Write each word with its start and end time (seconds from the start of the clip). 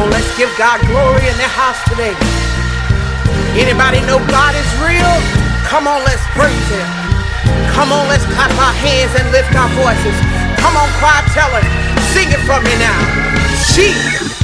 on, 0.00 0.10
let's 0.10 0.30
give 0.36 0.48
God 0.56 0.80
glory 0.88 1.28
in 1.28 1.36
the 1.36 1.50
house 1.52 1.80
today. 1.84 2.16
Anybody 3.58 4.00
know 4.08 4.18
God 4.32 4.54
is 4.56 4.70
real? 4.80 5.14
Come 5.68 5.86
on, 5.86 6.00
let's 6.04 6.24
praise 6.32 6.68
Him. 6.72 6.88
Come 7.76 7.92
on, 7.92 8.08
let's 8.08 8.24
clap 8.32 8.52
our 8.56 8.74
hands 8.80 9.12
and 9.18 9.30
lift 9.30 9.52
our 9.54 9.68
voices. 9.76 10.16
Come 10.60 10.76
on, 10.76 10.88
cry, 11.00 11.20
tell 11.36 11.52
Him. 11.52 11.66
Sing 12.16 12.28
it 12.32 12.40
for 12.48 12.60
me 12.64 12.72
now. 12.80 12.98
Jesus. 13.74 14.39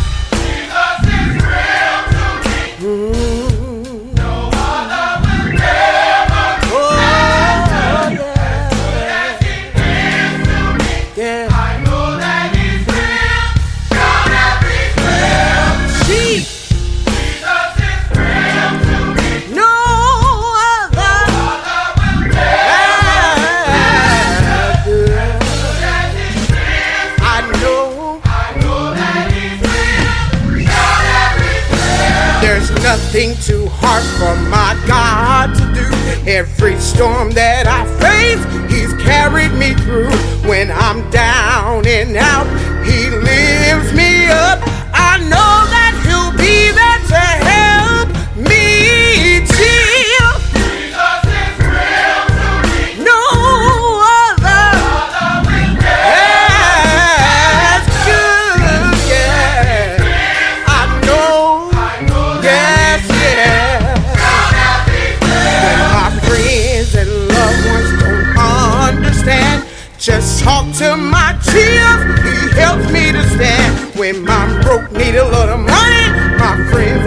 Hard 33.97 34.19
for 34.19 34.51
my 34.51 34.77
God 34.87 35.55
to 35.55 35.65
do. 35.75 36.31
Every 36.31 36.79
storm 36.79 37.31
that 37.33 37.67
I 37.67 37.85
face, 38.01 38.43
He's 38.73 38.93
carried 39.03 39.53
me 39.53 39.75
through. 39.85 40.11
When 40.49 40.71
I'm 40.71 41.09
down 41.11 41.87
and 41.87 42.17
out, 42.17 42.47
He 42.85 43.11
lifts 43.11 43.93
me 43.95 44.06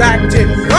acting 0.02 0.48
funny. 0.56 0.79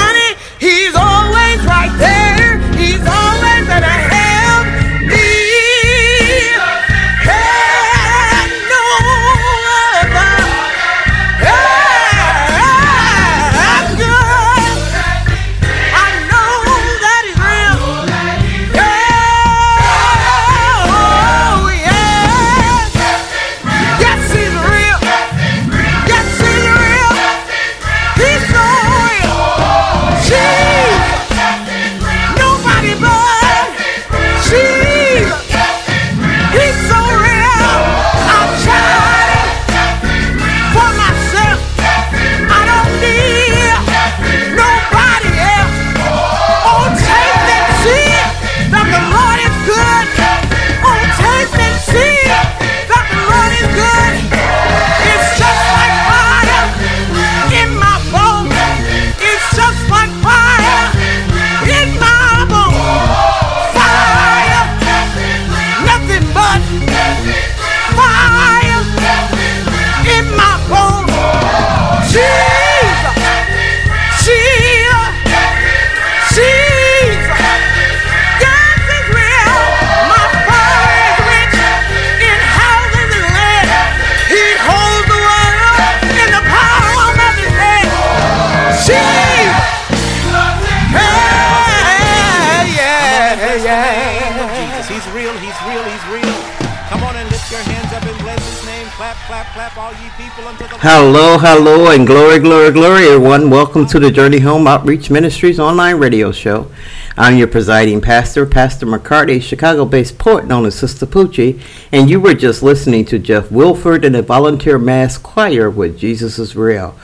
Hello, 101.42 101.90
and 101.90 102.06
glory, 102.06 102.38
glory, 102.38 102.70
glory, 102.70 103.06
everyone. 103.06 103.48
Welcome 103.48 103.86
to 103.86 103.98
the 103.98 104.10
Journey 104.10 104.40
Home 104.40 104.66
Outreach 104.66 105.10
Ministries 105.10 105.58
online 105.58 105.96
radio 105.96 106.32
show. 106.32 106.70
I'm 107.16 107.38
your 107.38 107.48
presiding 107.48 108.02
pastor, 108.02 108.44
Pastor 108.44 108.84
McCarty, 108.84 109.40
Chicago 109.40 109.86
based 109.86 110.18
poet 110.18 110.44
known 110.44 110.66
as 110.66 110.74
Sister 110.74 111.06
Poochie, 111.06 111.58
and 111.92 112.10
you 112.10 112.20
were 112.20 112.34
just 112.34 112.62
listening 112.62 113.06
to 113.06 113.18
Jeff 113.18 113.50
Wilford 113.50 114.04
and 114.04 114.14
the 114.14 114.20
Volunteer 114.20 114.78
Mass 114.78 115.16
Choir 115.16 115.70
with 115.70 115.98
Jesus 115.98 116.38
is 116.38 116.54
Real. 116.54 116.94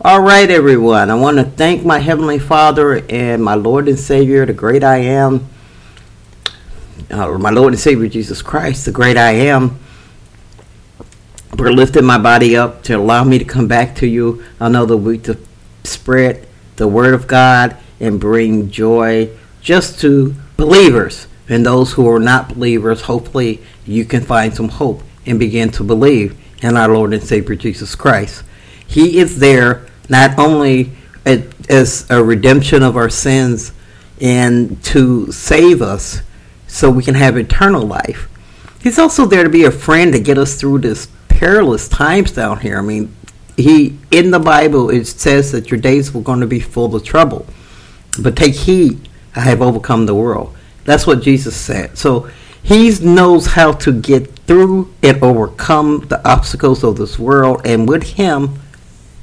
All 0.00 0.22
right, 0.22 0.50
everyone. 0.50 1.10
I 1.10 1.14
want 1.14 1.36
to 1.36 1.44
thank 1.44 1.84
my 1.84 1.98
Heavenly 1.98 2.38
Father 2.38 3.04
and 3.10 3.44
my 3.44 3.56
Lord 3.56 3.88
and 3.88 3.98
Savior, 3.98 4.46
the 4.46 4.54
great 4.54 4.82
I 4.82 4.96
am, 5.00 5.46
uh, 7.10 7.36
my 7.36 7.50
Lord 7.50 7.74
and 7.74 7.80
Savior 7.80 8.08
Jesus 8.08 8.40
Christ, 8.40 8.86
the 8.86 8.90
great 8.90 9.18
I 9.18 9.32
am 9.32 9.78
for 11.62 11.72
lifting 11.72 12.04
my 12.04 12.18
body 12.18 12.56
up 12.56 12.82
to 12.82 12.92
allow 12.92 13.22
me 13.22 13.38
to 13.38 13.44
come 13.44 13.68
back 13.68 13.94
to 13.94 14.04
you 14.04 14.44
another 14.58 14.96
week 14.96 15.22
to 15.22 15.38
spread 15.84 16.44
the 16.74 16.88
word 16.88 17.14
of 17.14 17.28
God 17.28 17.76
and 18.00 18.18
bring 18.18 18.68
joy 18.68 19.30
just 19.60 20.00
to 20.00 20.34
believers 20.56 21.28
and 21.48 21.64
those 21.64 21.92
who 21.92 22.10
are 22.10 22.18
not 22.18 22.48
believers. 22.48 23.02
Hopefully, 23.02 23.62
you 23.86 24.04
can 24.04 24.22
find 24.22 24.52
some 24.52 24.70
hope 24.70 25.04
and 25.24 25.38
begin 25.38 25.70
to 25.70 25.84
believe 25.84 26.36
in 26.64 26.76
our 26.76 26.88
Lord 26.88 27.14
and 27.14 27.22
Savior 27.22 27.54
Jesus 27.54 27.94
Christ. 27.94 28.42
He 28.84 29.20
is 29.20 29.38
there 29.38 29.86
not 30.08 30.36
only 30.40 30.90
as 31.24 32.10
a 32.10 32.24
redemption 32.24 32.82
of 32.82 32.96
our 32.96 33.08
sins 33.08 33.70
and 34.20 34.82
to 34.86 35.30
save 35.30 35.80
us 35.80 36.22
so 36.66 36.90
we 36.90 37.04
can 37.04 37.14
have 37.14 37.36
eternal 37.36 37.86
life. 37.86 38.28
He's 38.82 38.98
also 38.98 39.26
there 39.26 39.44
to 39.44 39.48
be 39.48 39.62
a 39.62 39.70
friend 39.70 40.12
to 40.12 40.18
get 40.18 40.38
us 40.38 40.56
through 40.56 40.80
this 40.80 41.06
perilous 41.32 41.88
times 41.88 42.32
down 42.32 42.60
here. 42.60 42.78
I 42.78 42.82
mean, 42.82 43.14
he 43.56 43.98
in 44.10 44.30
the 44.30 44.38
Bible 44.38 44.90
it 44.90 45.06
says 45.06 45.52
that 45.52 45.70
your 45.70 45.80
days 45.80 46.12
were 46.12 46.22
going 46.22 46.40
to 46.40 46.46
be 46.46 46.60
full 46.60 46.94
of 46.94 47.04
trouble. 47.04 47.46
But 48.20 48.36
take 48.36 48.54
heed, 48.54 49.08
I 49.34 49.40
have 49.40 49.62
overcome 49.62 50.06
the 50.06 50.14
world. 50.14 50.54
That's 50.84 51.06
what 51.06 51.22
Jesus 51.22 51.56
said. 51.56 51.96
So 51.96 52.30
he 52.62 52.90
knows 53.00 53.46
how 53.46 53.72
to 53.72 53.92
get 53.92 54.36
through 54.46 54.92
and 55.02 55.22
overcome 55.22 56.06
the 56.08 56.26
obstacles 56.28 56.84
of 56.84 56.96
this 56.96 57.18
world 57.18 57.62
and 57.64 57.88
with 57.88 58.02
him 58.02 58.60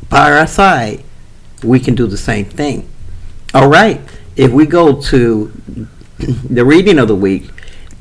by 0.09 0.31
our 0.31 0.47
side, 0.47 1.03
we 1.63 1.79
can 1.79 1.95
do 1.95 2.07
the 2.07 2.17
same 2.17 2.45
thing. 2.45 2.89
All 3.53 3.69
right. 3.69 4.01
If 4.35 4.51
we 4.51 4.65
go 4.65 4.99
to 5.01 5.51
the 6.17 6.65
reading 6.65 6.97
of 6.97 7.07
the 7.07 7.15
week, 7.15 7.49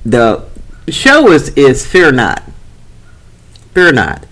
the 0.04 0.44
show 0.88 1.31
is, 1.31 1.50
is 1.50 1.87
Fear 1.87 2.12
Not. 2.12 2.43
Fear 3.74 3.92
Not. 3.92 4.26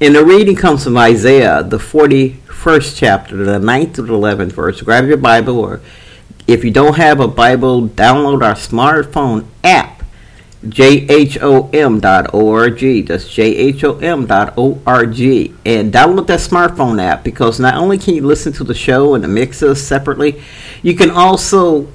And 0.00 0.14
the 0.14 0.24
reading 0.24 0.56
comes 0.56 0.84
from 0.84 0.96
Isaiah, 0.96 1.62
the 1.62 1.78
41st 1.78 2.96
chapter, 2.96 3.36
the 3.36 3.58
9th 3.58 3.94
to 3.94 4.02
the 4.02 4.12
11th 4.12 4.52
verse. 4.52 4.80
Grab 4.80 5.06
your 5.06 5.16
Bible, 5.16 5.58
or 5.58 5.80
if 6.46 6.64
you 6.64 6.70
don't 6.70 6.96
have 6.96 7.20
a 7.20 7.28
Bible, 7.28 7.88
download 7.88 8.42
our 8.42 8.54
smartphone 8.54 9.46
app 9.62 10.00
jhom 10.64 12.00
dot 12.00 12.34
org. 12.34 13.06
That's 13.06 13.24
jhom 13.24 14.26
dot 14.26 14.58
org. 14.58 15.20
And 15.64 15.92
download 15.92 16.26
that 16.26 16.40
smartphone 16.40 17.00
app 17.00 17.24
because 17.24 17.58
not 17.60 17.74
only 17.74 17.98
can 17.98 18.14
you 18.14 18.26
listen 18.26 18.52
to 18.54 18.64
the 18.64 18.74
show 18.74 19.14
and 19.14 19.24
the 19.24 19.28
mixes 19.28 19.86
separately, 19.86 20.42
you 20.82 20.94
can 20.94 21.10
also 21.10 21.88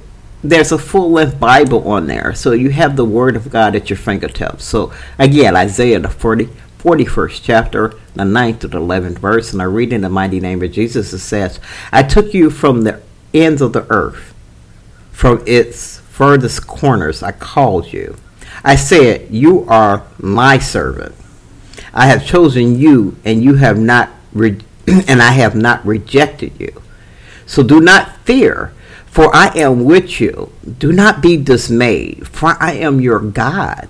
there's 0.50 0.72
a 0.72 0.78
full 0.78 1.10
length 1.10 1.38
Bible 1.38 1.88
on 1.88 2.06
there. 2.06 2.34
So 2.34 2.52
you 2.52 2.70
have 2.70 2.96
the 2.96 3.04
Word 3.04 3.36
of 3.36 3.50
God 3.50 3.74
at 3.74 3.90
your 3.90 3.96
fingertips. 3.96 4.64
So 4.64 4.92
again, 5.18 5.56
Isaiah 5.56 6.00
the 6.00 6.08
40, 6.08 6.48
41st 6.78 7.40
chapter, 7.42 7.88
the 8.14 8.24
9th 8.24 8.60
to 8.60 8.68
the 8.68 8.78
11th 8.78 9.18
verse, 9.18 9.52
and 9.52 9.60
I 9.60 9.64
read 9.64 9.92
in 9.92 10.02
the 10.02 10.08
mighty 10.08 10.40
name 10.40 10.62
of 10.62 10.72
Jesus, 10.72 11.12
it 11.12 11.18
says, 11.18 11.58
I 11.92 12.02
took 12.02 12.32
you 12.32 12.50
from 12.50 12.82
the 12.82 13.02
ends 13.34 13.60
of 13.60 13.72
the 13.72 13.86
earth, 13.90 14.34
from 15.10 15.42
its 15.46 15.98
furthest 15.98 16.66
corners, 16.66 17.22
I 17.22 17.32
called 17.32 17.92
you. 17.92 18.16
I 18.64 18.76
said, 18.76 19.28
You 19.30 19.64
are 19.68 20.06
my 20.18 20.58
servant. 20.58 21.14
I 21.92 22.06
have 22.06 22.26
chosen 22.26 22.78
you, 22.78 23.16
and 23.24 23.42
you 23.42 23.54
have 23.54 23.78
not, 23.78 24.10
re- 24.32 24.60
and 24.86 25.20
I 25.22 25.32
have 25.32 25.54
not 25.54 25.84
rejected 25.84 26.52
you. 26.58 26.82
So 27.46 27.62
do 27.62 27.80
not 27.80 28.16
fear, 28.18 28.72
for 29.16 29.34
I 29.34 29.46
am 29.56 29.86
with 29.86 30.20
you. 30.20 30.52
Do 30.78 30.92
not 30.92 31.22
be 31.22 31.38
dismayed, 31.38 32.28
for 32.28 32.54
I 32.60 32.74
am 32.74 33.00
your 33.00 33.18
God. 33.18 33.88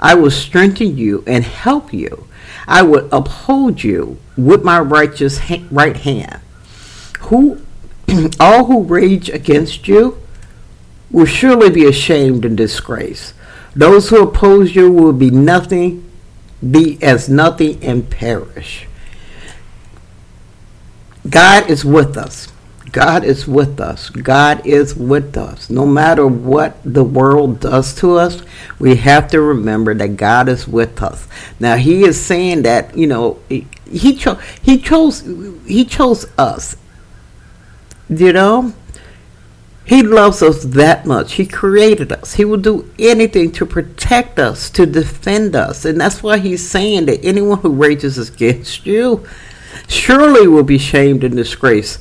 I 0.00 0.16
will 0.16 0.32
strengthen 0.32 0.96
you 0.96 1.22
and 1.28 1.44
help 1.44 1.92
you. 1.92 2.26
I 2.66 2.82
will 2.82 3.08
uphold 3.12 3.84
you 3.84 4.18
with 4.36 4.64
my 4.64 4.80
righteous 4.80 5.38
ha- 5.38 5.62
right 5.70 5.96
hand. 5.96 6.40
Who 7.20 7.64
all 8.40 8.64
who 8.64 8.82
rage 8.82 9.28
against 9.28 9.86
you 9.86 10.20
will 11.08 11.26
surely 11.26 11.70
be 11.70 11.86
ashamed 11.86 12.44
and 12.44 12.56
disgraced. 12.56 13.32
Those 13.76 14.08
who 14.08 14.24
oppose 14.24 14.74
you 14.74 14.90
will 14.90 15.12
be 15.12 15.30
nothing, 15.30 16.10
be 16.68 16.98
as 17.00 17.28
nothing 17.28 17.78
and 17.80 18.10
perish. 18.10 18.88
God 21.30 21.70
is 21.70 21.84
with 21.84 22.16
us. 22.16 22.48
God 22.94 23.24
is 23.24 23.48
with 23.48 23.80
us. 23.80 24.08
God 24.08 24.64
is 24.64 24.94
with 24.94 25.36
us. 25.36 25.68
No 25.68 25.84
matter 25.84 26.24
what 26.28 26.76
the 26.84 27.02
world 27.02 27.58
does 27.58 27.92
to 27.96 28.14
us, 28.14 28.40
we 28.78 28.94
have 28.94 29.28
to 29.32 29.40
remember 29.40 29.94
that 29.94 30.16
God 30.16 30.48
is 30.48 30.68
with 30.68 31.02
us. 31.02 31.26
Now 31.58 31.74
He 31.74 32.04
is 32.04 32.24
saying 32.24 32.62
that 32.62 32.96
you 32.96 33.08
know 33.08 33.40
He, 33.48 34.14
chose 34.14 34.40
He 34.62 34.78
chose 34.78 35.24
He 35.66 35.84
chose 35.84 36.26
us. 36.38 36.76
You 38.08 38.32
know, 38.32 38.72
He 39.84 40.04
loves 40.04 40.40
us 40.40 40.62
that 40.62 41.04
much. 41.04 41.32
He 41.32 41.46
created 41.46 42.12
us. 42.12 42.34
He 42.34 42.44
will 42.44 42.58
do 42.58 42.88
anything 42.96 43.50
to 43.52 43.66
protect 43.66 44.38
us, 44.38 44.70
to 44.70 44.86
defend 44.86 45.56
us, 45.56 45.84
and 45.84 46.00
that's 46.00 46.22
why 46.22 46.38
He's 46.38 46.70
saying 46.70 47.06
that 47.06 47.24
anyone 47.24 47.58
who 47.58 47.72
rages 47.72 48.18
against 48.18 48.86
you 48.86 49.26
surely 49.88 50.46
will 50.46 50.62
be 50.62 50.78
shamed 50.78 51.24
and 51.24 51.34
disgraced 51.34 51.98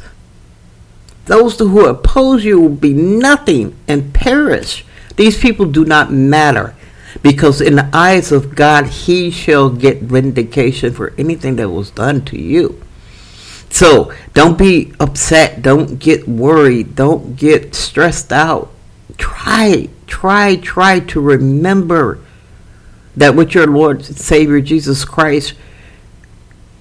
those 1.26 1.58
who 1.58 1.86
oppose 1.86 2.44
you 2.44 2.60
will 2.60 2.70
be 2.70 2.94
nothing 2.94 3.76
and 3.88 4.14
perish. 4.14 4.86
These 5.16 5.40
people 5.40 5.66
do 5.66 5.86
not 5.86 6.12
matter 6.12 6.76
because 7.22 7.62
in 7.62 7.76
the 7.76 7.90
eyes 7.94 8.32
of 8.32 8.56
God, 8.56 8.88
He 8.88 9.32
shall 9.32 9.70
get 9.70 10.02
vindication 10.02 10.94
for 10.94 11.14
anything 11.18 11.56
that 11.58 11.70
was 11.70 11.92
done 11.92 12.26
to 12.26 12.40
you. 12.40 12.82
So 13.70 14.14
don't 14.34 14.58
be 14.58 14.94
upset. 15.00 15.62
Don't 15.62 15.98
get 15.98 16.28
worried. 16.28 16.96
Don't 16.96 17.36
get 17.36 17.74
stressed 17.74 18.32
out. 18.32 18.72
Try, 19.18 19.90
try, 20.08 20.58
try 20.58 21.00
to 21.00 21.22
remember 21.22 22.20
that 23.16 23.36
with 23.36 23.54
your 23.54 23.68
Lord 23.68 24.04
Savior 24.04 24.60
Jesus 24.60 25.06
Christ 25.06 25.54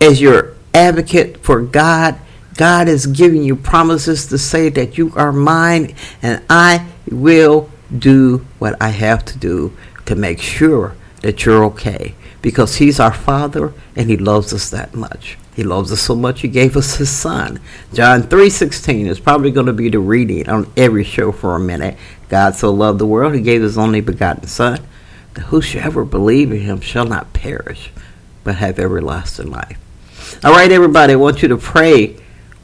as 0.01 0.21
your 0.21 0.55
advocate 0.75 1.39
for 1.39 1.61
God 1.61 2.19
God 2.57 2.89
is 2.89 3.07
giving 3.07 3.43
you 3.43 3.57
promises 3.57 4.27
to 4.27 4.39
say 4.39 4.69
that 4.71 4.99
you 4.99 5.13
are 5.17 5.33
mine 5.33 5.95
and 6.23 6.43
I 6.51 6.87
will 7.11 7.71
do 7.97 8.47
what 8.59 8.81
I 8.81 8.89
have 8.89 9.25
to 9.27 9.39
do 9.39 9.77
to 10.07 10.15
make 10.15 10.41
sure 10.41 10.95
that 11.23 11.45
you're 11.45 11.65
okay 11.65 12.15
because 12.41 12.77
he's 12.77 12.99
our 13.01 13.13
father 13.13 13.73
and 13.97 14.11
he 14.11 14.17
loves 14.17 14.53
us 14.53 14.71
that 14.71 14.95
much. 14.95 15.39
He 15.55 15.63
loves 15.63 15.93
us 15.93 16.01
so 16.01 16.15
much 16.15 16.41
he 16.41 16.49
gave 16.49 16.77
us 16.77 16.97
his 16.97 17.11
son. 17.11 17.61
John 17.93 18.23
3:16 18.23 19.07
is 19.07 19.21
probably 19.21 19.51
going 19.51 19.67
to 19.67 19.73
be 19.73 19.89
the 19.89 19.99
reading 19.99 20.49
on 20.49 20.71
every 20.77 21.05
show 21.05 21.31
for 21.31 21.55
a 21.55 21.61
minute. 21.61 21.97
God 22.29 22.55
so 22.55 22.71
loved 22.71 22.99
the 22.99 23.07
world 23.07 23.35
he 23.35 23.41
gave 23.41 23.63
his 23.63 23.79
only 23.79 24.01
begotten 24.01 24.47
son 24.47 24.81
that 25.35 25.43
whosoever 25.43 26.05
believe 26.05 26.53
in 26.53 26.61
him 26.61 26.81
shall 26.81 27.07
not 27.07 27.33
perish 27.33 27.91
but 28.45 28.57
have 28.57 28.79
everlasting 28.79 29.51
life. 29.51 29.79
All 30.43 30.53
right 30.53 30.73
everybody, 30.73 31.13
I 31.13 31.17
want 31.17 31.43
you 31.43 31.49
to 31.49 31.59
pray 31.59 32.17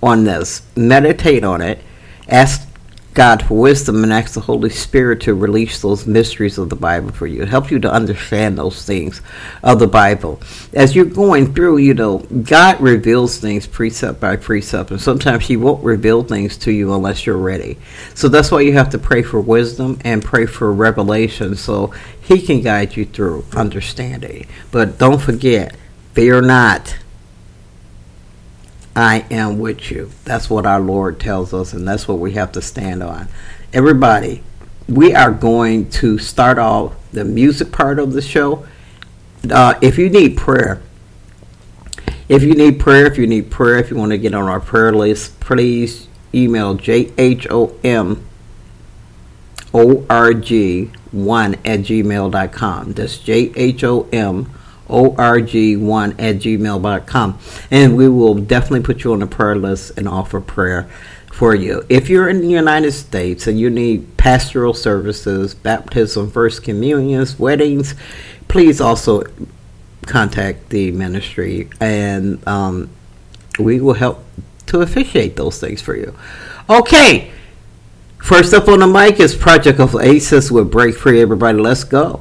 on 0.03 0.25
this, 0.25 0.63
meditate 0.77 1.45
on 1.45 1.61
it, 1.61 1.81
ask 2.29 2.69
God 3.15 3.43
for 3.43 3.55
wisdom, 3.55 4.05
and 4.05 4.13
ask 4.13 4.35
the 4.35 4.41
Holy 4.41 4.71
Spirit 4.71 5.23
to 5.23 5.35
release 5.35 5.83
those 5.83 6.07
mysteries 6.07 6.57
of 6.57 6.69
the 6.69 6.77
Bible 6.77 7.11
for 7.11 7.27
you. 7.27 7.43
It 7.43 7.49
helps 7.49 7.69
you 7.69 7.81
to 7.81 7.93
understand 7.93 8.57
those 8.57 8.85
things 8.85 9.23
of 9.61 9.81
the 9.81 9.89
Bible. 9.89 10.41
As 10.73 10.95
you're 10.95 11.05
going 11.05 11.53
through, 11.53 11.79
you 11.79 11.95
know, 11.95 12.19
God 12.19 12.81
reveals 12.81 13.39
things 13.39 13.67
precept 13.67 14.21
by 14.21 14.37
precept, 14.37 14.93
and 14.93 15.01
sometimes 15.01 15.47
He 15.47 15.57
won't 15.57 15.83
reveal 15.83 16.23
things 16.23 16.57
to 16.59 16.71
you 16.71 16.95
unless 16.95 17.27
you're 17.27 17.37
ready. 17.37 17.77
So 18.15 18.29
that's 18.29 18.53
why 18.53 18.61
you 18.61 18.75
have 18.75 18.91
to 18.91 18.99
pray 18.99 19.23
for 19.23 19.41
wisdom 19.41 19.99
and 20.05 20.25
pray 20.25 20.47
for 20.47 20.73
revelation 20.73 21.57
so 21.57 21.93
He 22.21 22.41
can 22.41 22.61
guide 22.61 22.97
you 22.97 23.05
through 23.05 23.47
understanding. 23.57 24.47
But 24.71 24.99
don't 24.99 25.21
forget, 25.21 25.75
fear 26.13 26.41
not 26.41 26.97
I 28.99 29.25
am 29.31 29.61
with 29.61 29.93
you. 29.93 30.11
That's 30.25 30.51
what 30.51 30.67
our 30.67 30.81
Lord 30.81 31.21
tells 31.21 31.55
us, 31.55 31.73
and 31.73 31.87
that's 31.87 32.09
what 32.09 32.19
we 32.19 32.33
have 32.33 32.51
to 32.51 32.61
stand 32.61 33.01
on. 33.01 33.29
Everybody, 33.73 34.43
we 34.89 35.15
are 35.15 35.31
going 35.31 35.89
to 35.91 36.19
start 36.19 36.59
off 36.59 36.97
the 37.13 37.25
music 37.25 37.71
part 37.71 38.01
of 38.01 38.13
the 38.13 38.21
show. 38.21 38.67
Uh, 39.49 39.75
if 39.81 39.99
you 39.99 40.11
need 40.11 40.37
prayer, 40.37 40.83
if 42.29 42.43
you 42.43 42.55
need 42.55 42.81
prayer, 42.81 43.07
if 43.07 43.17
you 43.17 43.29
need 43.29 43.53
prayer, 43.53 43.79
if 43.79 43.89
you 43.89 43.97
want 43.97 44.11
to 44.11 44.19
get 44.19 44.35
on 44.35 44.49
our 44.49 44.59
prayer 44.59 44.93
list, 44.93 45.39
please 45.39 46.09
email 46.35 46.77
jhom 46.77 48.21
org1 49.73 51.55
at 51.65 51.81
gmail.com. 51.81 52.93
That's 52.95 53.19
jhom 53.19 54.49
org1 54.89 56.11
at 56.13 56.37
gmail.com. 56.37 57.39
And 57.71 57.97
we 57.97 58.09
will 58.09 58.35
definitely 58.35 58.83
put 58.83 59.05
you 59.05 59.13
on 59.13 59.21
the 59.21 59.27
prayer 59.27 59.57
list 59.57 59.97
and 59.97 60.09
offer 60.09 60.41
prayer 60.41 60.89
for 61.33 61.55
you. 61.55 61.85
If 61.89 62.09
you're 62.09 62.29
in 62.29 62.41
the 62.41 62.49
United 62.49 62.93
States 62.93 63.47
and 63.47 63.61
you 63.61 63.71
need 63.71 64.17
pastoral 64.17 64.75
services, 64.75 65.55
baptism, 65.55 66.31
first 66.31 66.65
communions, 66.65 67.39
weddings, 67.39 67.95
please 68.49 68.81
also 68.81 69.23
contact 70.07 70.71
the 70.71 70.91
ministry 70.91 71.69
and 71.81 72.47
um, 72.49 72.91
we 73.59 73.81
will 73.81 73.95
help 73.95 74.25
to 74.67 74.81
officiate 74.81 75.37
those 75.37 75.61
things 75.61 75.81
for 75.81 75.97
you. 75.97 76.17
Okay. 76.69 77.31
First 78.19 78.53
up 78.53 78.69
on 78.69 78.81
the 78.81 78.87
mic 78.87 79.21
is 79.21 79.35
Project 79.35 79.79
Oasis 79.79 80.51
with 80.51 80.71
Break 80.71 80.97
Free. 80.97 81.21
Everybody, 81.21 81.59
let's 81.59 81.85
go. 81.85 82.21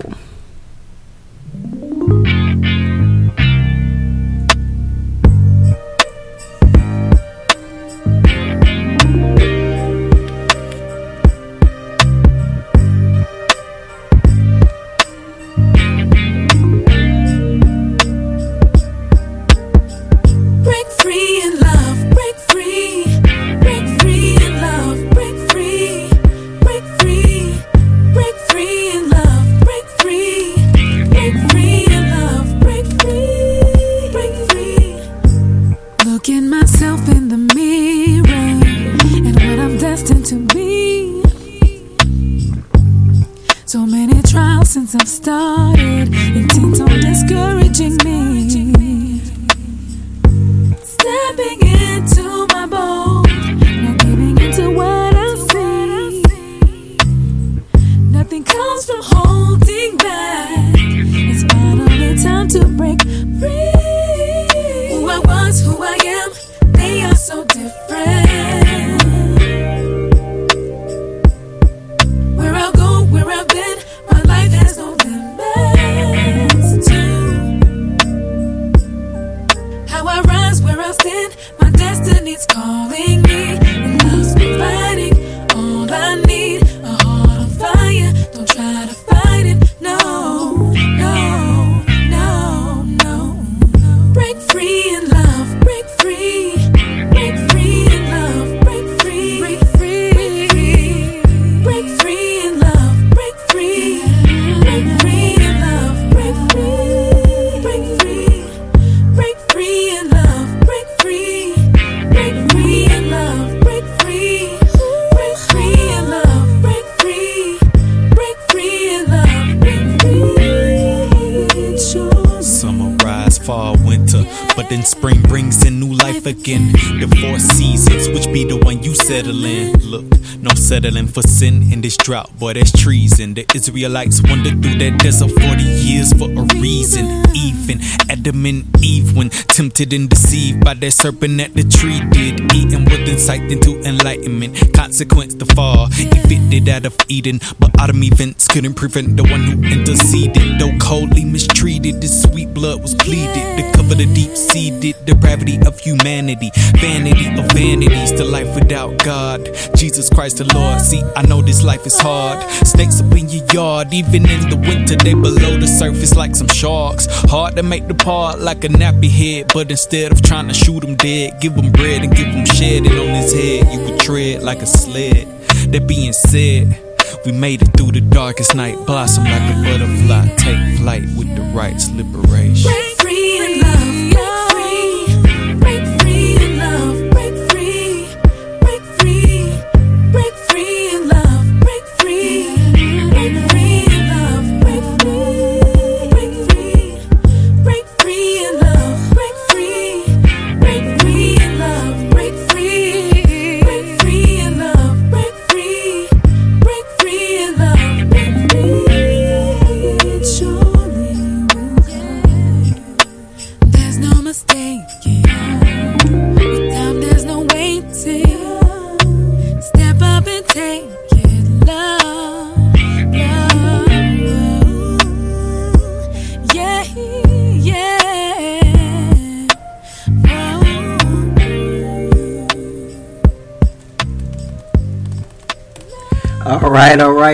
Again. 126.47 126.71
The 126.99 127.07
four 127.21 127.39
seasons, 127.39 128.07
which 128.09 128.31
be 128.33 128.45
the 128.45 128.57
one 128.57 128.81
you 128.81 128.95
settle 128.95 129.43
in. 129.43 129.73
Look, 129.79 130.05
no 130.39 130.51
settling 130.55 131.07
for 131.07 131.21
sin 131.21 131.61
in 131.77 131.81
this 131.81 131.95
drought, 131.95 132.35
boy, 132.39 132.53
that's 132.53 132.71
treason. 132.71 133.35
The 133.35 133.45
Israelites 133.53 134.19
wandered 134.23 134.63
through 134.63 134.79
that 134.79 134.97
desert 134.97 135.29
40 135.29 135.63
years 135.63 136.11
for 136.13 136.25
a 136.25 136.43
reason. 136.59 137.05
Even 137.35 137.79
Adam 138.09 138.45
and 138.47 138.65
Eve, 138.83 139.15
when 139.15 139.29
tempted 139.29 139.93
and 139.93 140.09
deceived 140.09 140.65
by 140.65 140.73
that 140.73 140.91
serpent 140.91 141.39
at 141.39 141.53
the 141.53 141.63
tree, 141.63 142.01
did 142.09 142.51
eating 142.55 142.83
with 142.85 143.07
insight 143.07 143.43
into 143.51 143.79
enlightenment. 143.83 144.73
Consequence 144.73 145.35
the 145.35 145.45
fall, 145.53 145.87
evicted 145.91 146.67
out 146.67 146.85
of 146.87 146.97
Eden, 147.09 147.39
but 147.59 147.69
autumn 147.79 148.01
events 148.01 148.47
couldn't 148.47 148.73
prevent 148.73 149.15
the 149.15 149.23
one 149.23 149.43
who 149.43 149.61
interceded. 149.61 150.59
Though 150.59 150.75
coldly 150.79 151.25
mistreated, 151.25 152.01
the 152.01 152.07
sweet 152.07 152.53
blood 152.55 152.81
was 152.81 152.95
pleaded 152.95 153.45
to 153.57 153.71
cover 153.75 153.93
the 153.93 154.11
deep 154.15 154.35
seated 154.35 154.95
depravity 155.05 155.59
of 155.67 155.79
humanity. 155.79 156.49
Vanity 156.79 157.27
of 157.39 157.51
vanities, 157.51 158.11
the 158.17 158.25
life 158.25 158.53
without 158.55 158.97
God. 159.03 159.45
Jesus 159.75 160.09
Christ 160.09 160.37
the 160.37 160.45
Lord. 160.55 160.81
See, 160.81 161.03
I 161.15 161.21
know 161.27 161.41
this 161.41 161.63
life 161.67 161.85
is 161.85 161.99
hard. 161.99 162.41
Snakes 162.65 163.01
up 163.01 163.11
in 163.11 163.27
your 163.27 163.45
yard, 163.47 163.93
even 163.93 164.27
in 164.27 164.49
the 164.49 164.55
winter, 164.55 164.95
they 164.95 165.13
below 165.13 165.59
the 165.59 165.67
surface 165.67 166.15
like 166.15 166.33
some 166.33 166.47
sharks. 166.47 167.07
Hard 167.29 167.57
to 167.57 167.63
make 167.63 167.87
the 167.87 167.93
part 167.93 168.39
like 168.39 168.63
a 168.63 168.69
nappy 168.69 169.09
head, 169.09 169.51
but 169.53 169.69
instead 169.69 170.13
of 170.13 170.21
trying 170.21 170.47
to 170.47 170.53
shoot 170.53 170.83
him 170.83 170.95
dead, 170.95 171.39
give 171.41 171.53
him 171.53 171.71
bread 171.73 172.03
and 172.03 172.15
give 172.15 172.27
him 172.27 172.45
shedding 172.45 172.97
on 172.97 173.09
his 173.09 173.33
head. 173.33 173.71
You 173.71 173.81
would 173.81 173.99
tread 173.99 174.43
like 174.43 174.61
a 174.61 174.65
sled. 174.65 175.27
That 175.71 175.85
being 175.87 176.13
said, 176.13 176.79
we 177.25 177.33
made 177.33 177.61
it 177.61 177.69
through 177.75 177.91
the 177.91 178.01
darkest 178.01 178.55
night, 178.55 178.77
blossom 178.85 179.25
like 179.25 179.41
a 179.41 179.55
butterfly, 179.61 180.27
take 180.37 180.79
flight 180.79 181.03
with 181.17 181.35
the 181.35 181.43
right's 181.53 181.89
liberation. 181.91 182.96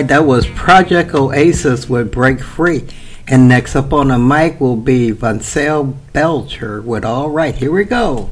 Right. 0.04 0.08
That 0.08 0.26
was 0.26 0.46
Project 0.48 1.14
Oasis 1.14 1.88
with 1.88 2.12
Break 2.12 2.40
Free. 2.40 2.86
And 3.26 3.48
next 3.48 3.74
up 3.74 3.92
on 3.92 4.08
the 4.08 4.18
mic 4.18 4.60
will 4.60 4.76
be 4.76 5.12
Vancel 5.12 5.94
Belcher 6.12 6.82
with 6.82 7.04
All 7.04 7.30
Right. 7.30 7.54
Here 7.54 7.72
we 7.72 7.84
go. 7.84 8.30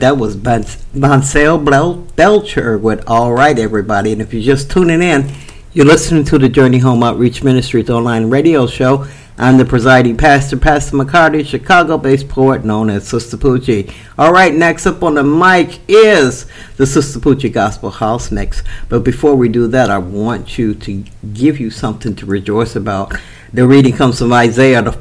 That 0.00 0.16
was 0.16 0.34
Bon- 0.34 0.64
Bonsell 0.94 1.62
Bel- 1.62 2.06
Belcher 2.16 2.78
with 2.78 3.04
All 3.06 3.34
Right, 3.34 3.58
everybody. 3.58 4.12
And 4.12 4.22
if 4.22 4.32
you're 4.32 4.42
just 4.42 4.70
tuning 4.70 5.02
in, 5.02 5.30
you're 5.74 5.84
listening 5.84 6.24
to 6.24 6.38
the 6.38 6.48
Journey 6.48 6.78
Home 6.78 7.02
Outreach 7.02 7.44
Ministries 7.44 7.90
online 7.90 8.30
radio 8.30 8.66
show. 8.66 9.06
I'm 9.36 9.58
the 9.58 9.66
presiding 9.66 10.16
pastor, 10.16 10.56
Pastor 10.56 10.96
McCarty, 10.96 11.44
Chicago 11.44 11.98
based 11.98 12.30
poet 12.30 12.64
known 12.64 12.88
as 12.88 13.06
Sister 13.06 13.36
Poochie. 13.36 13.92
All 14.16 14.32
right, 14.32 14.54
next 14.54 14.86
up 14.86 15.02
on 15.02 15.16
the 15.16 15.22
mic 15.22 15.80
is 15.86 16.46
the 16.78 16.86
Sister 16.86 17.18
Poochie 17.18 17.52
Gospel 17.52 17.90
House 17.90 18.30
Mix. 18.30 18.62
But 18.88 19.04
before 19.04 19.34
we 19.34 19.50
do 19.50 19.66
that, 19.68 19.90
I 19.90 19.98
want 19.98 20.56
you 20.56 20.74
to 20.76 21.04
give 21.34 21.60
you 21.60 21.68
something 21.68 22.16
to 22.16 22.24
rejoice 22.24 22.74
about. 22.74 23.14
The 23.52 23.66
reading 23.66 23.94
comes 23.94 24.18
from 24.18 24.32
Isaiah, 24.32 24.80
the 24.80 24.92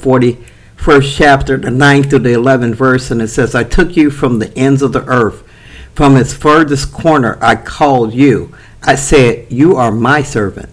41st 0.79 1.17
chapter, 1.17 1.57
the 1.57 1.69
ninth 1.69 2.09
to 2.09 2.19
the 2.19 2.29
11th 2.29 2.75
verse, 2.75 3.12
and 3.12 3.21
it 3.21 3.27
says, 3.27 3.53
I 3.53 3.65
took 3.65 3.98
you 3.98 4.09
from 4.09 4.39
the 4.39 4.57
ends 4.57 4.81
of 4.81 4.93
the 4.93 5.05
earth. 5.05 5.43
From 5.93 6.15
its 6.15 6.33
furthest 6.33 6.93
corner, 6.93 7.38
I 7.41 7.57
called 7.57 8.13
you. 8.13 8.55
I 8.81 8.95
said, 8.95 9.51
You 9.51 9.75
are 9.75 9.91
my 9.91 10.24
servant. 10.24 10.69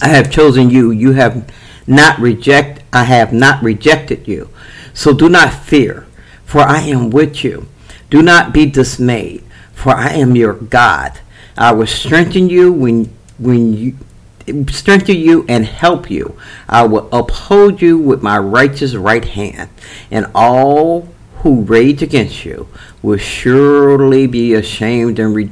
I 0.00 0.06
have 0.08 0.30
chosen 0.30 0.70
you. 0.70 0.92
You 0.92 1.12
have 1.12 1.52
not 1.86 2.20
reject. 2.20 2.84
I 2.92 3.02
have 3.02 3.32
not 3.32 3.60
rejected 3.62 4.28
you. 4.28 4.50
So 4.94 5.12
do 5.12 5.28
not 5.28 5.52
fear, 5.52 6.06
for 6.44 6.60
I 6.60 6.82
am 6.82 7.10
with 7.10 7.42
you. 7.42 7.68
Do 8.08 8.22
not 8.22 8.52
be 8.52 8.66
dismayed, 8.66 9.42
for 9.72 9.90
I 9.90 10.10
am 10.10 10.36
your 10.36 10.52
God. 10.52 11.18
I 11.56 11.72
will 11.72 11.88
strengthen 11.88 12.48
you 12.48 12.72
when 12.72 13.12
when 13.38 13.74
you 13.74 13.96
strengthen 14.70 15.16
you 15.16 15.44
and 15.48 15.64
help 15.64 16.10
you. 16.10 16.36
I 16.68 16.84
will 16.84 17.08
uphold 17.12 17.80
you 17.80 17.98
with 17.98 18.22
my 18.22 18.38
righteous 18.38 18.94
right 18.94 19.24
hand, 19.24 19.70
and 20.10 20.26
all 20.34 21.08
who 21.38 21.62
rage 21.62 22.02
against 22.02 22.44
you 22.44 22.68
will 23.02 23.18
surely 23.18 24.26
be 24.26 24.54
ashamed 24.54 25.18
and 25.18 25.34
re- 25.34 25.50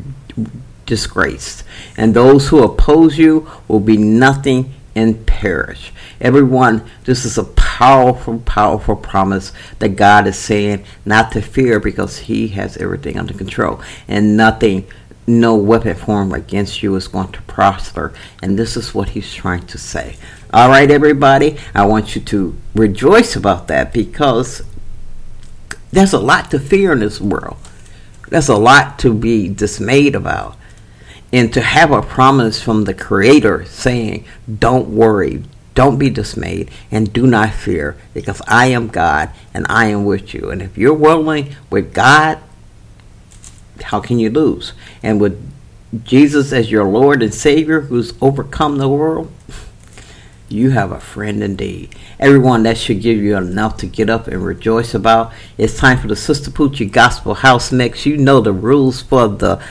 disgraced, 0.87 1.65
and 1.97 2.15
those 2.15 2.49
who 2.49 2.63
oppose 2.63 3.19
you 3.19 3.49
will 3.69 3.81
be 3.81 3.97
nothing 3.97 4.73
and 4.95 5.27
perish. 5.27 5.93
Everyone, 6.21 6.89
this 7.05 7.25
is 7.25 7.39
a 7.39 7.45
powerful, 7.45 8.41
powerful 8.41 8.97
promise 8.97 9.53
that 9.79 9.97
God 9.97 10.27
is 10.27 10.37
saying 10.37 10.85
not 11.05 11.33
to 11.33 11.41
fear 11.41 11.81
because 11.81 12.19
He 12.19 12.49
has 12.49 12.77
everything 12.77 13.19
under 13.19 13.35
control, 13.35 13.81
and 14.07 14.37
nothing, 14.37 14.87
no 15.39 15.55
weapon 15.55 15.95
formed 15.95 16.35
against 16.35 16.83
you 16.83 16.95
is 16.97 17.09
going 17.09 17.33
to 17.33 17.43
prosper. 17.43 18.13
And 18.43 18.59
this 18.59 18.77
is 18.77 18.95
what 18.95 19.11
He's 19.11 19.33
trying 19.33 19.67
to 19.67 19.79
say. 19.79 20.17
All 20.53 20.69
right, 20.69 20.91
everybody, 20.91 21.59
I 21.75 21.87
want 21.87 22.15
you 22.15 22.21
to 22.23 22.57
rejoice 22.75 23.37
about 23.37 23.69
that 23.69 23.93
because 23.93 24.63
there's 25.93 26.13
a 26.13 26.19
lot 26.19 26.51
to 26.51 26.59
fear 26.59 26.93
in 26.93 27.01
this 27.01 27.21
world. 27.21 27.57
There's 28.29 28.49
a 28.49 28.57
lot 28.57 28.99
to 29.01 29.13
be 29.13 29.49
dismayed 29.49 30.15
about. 30.15 30.57
And 31.33 31.53
to 31.53 31.61
have 31.61 31.93
a 31.93 32.03
promise 32.03 32.61
from 32.61 32.85
the 32.85 32.95
Creator 32.95 33.67
saying, 33.67 34.25
Don't 34.59 34.89
worry, 34.89 35.45
don't 35.75 35.99
be 35.99 36.11
dismayed, 36.11 36.71
and 36.91 37.13
do 37.13 37.27
not 37.27 37.55
fear, 37.55 37.97
because 38.13 38.43
I 38.49 38.67
am 38.67 38.89
God 38.89 39.31
and 39.55 39.65
I 39.69 39.87
am 39.87 40.05
with 40.05 40.35
you. 40.35 40.51
And 40.51 40.61
if 40.61 40.77
you're 40.77 40.93
willing 40.93 41.55
with 41.71 41.95
God, 41.95 42.41
how 43.83 44.01
can 44.01 44.19
you 44.19 44.31
lose? 44.31 44.73
And 45.03 45.21
with 45.21 45.41
Jesus 46.05 46.53
as 46.53 46.71
your 46.71 46.85
Lord 46.85 47.23
and 47.23 47.35
Savior 47.35 47.83
who's 47.83 48.15
overcome 48.21 48.79
the 48.79 48.89
world, 48.89 49.33
you 50.49 50.71
have 50.71 50.91
a 50.91 51.01
friend 51.01 51.43
indeed. 51.43 51.95
Everyone 52.19 52.65
that 52.65 52.77
should 52.77 53.01
give 53.01 53.19
you 53.19 53.37
enough 53.37 53.77
to 53.79 53.87
get 53.87 54.11
up 54.11 54.27
and 54.27 54.45
rejoice 54.45 54.95
about. 54.95 55.33
It's 55.57 55.79
time 55.79 55.99
for 55.99 56.09
the 56.09 56.17
Sister 56.17 56.51
Poochie 56.51 56.91
Gospel 56.91 57.35
House 57.35 57.71
Mix. 57.71 58.05
You 58.05 58.17
know 58.17 58.41
the 58.41 58.53
rules 58.53 59.01
for 59.01 59.29
the 59.29 59.63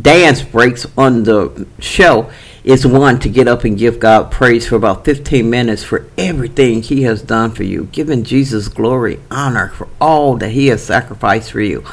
dance 0.00 0.42
breaks 0.42 0.86
on 0.96 1.22
the 1.22 1.66
show 1.78 2.30
is 2.64 2.86
one 2.86 3.18
to 3.20 3.28
get 3.28 3.46
up 3.46 3.64
and 3.64 3.76
give 3.76 4.00
God 4.00 4.30
praise 4.30 4.66
for 4.66 4.76
about 4.76 5.04
15 5.04 5.48
minutes 5.48 5.84
for 5.84 6.06
everything 6.16 6.82
He 6.82 7.02
has 7.02 7.20
done 7.20 7.50
for 7.50 7.62
you, 7.62 7.84
giving 7.92 8.24
Jesus 8.24 8.68
glory, 8.68 9.20
honor 9.30 9.68
for 9.68 9.88
all 10.00 10.36
that 10.38 10.50
He 10.50 10.68
has 10.68 10.82
sacrificed 10.82 11.52
for 11.52 11.60
you. 11.60 11.84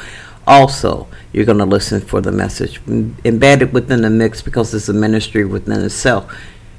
Also, 0.46 1.06
you're 1.32 1.44
going 1.44 1.58
to 1.58 1.64
listen 1.64 2.00
for 2.00 2.20
the 2.20 2.32
message 2.32 2.80
embedded 3.24 3.72
within 3.72 4.02
the 4.02 4.10
mix 4.10 4.42
because 4.42 4.74
it's 4.74 4.88
a 4.88 4.92
ministry 4.92 5.44
within 5.44 5.80
itself. 5.82 6.32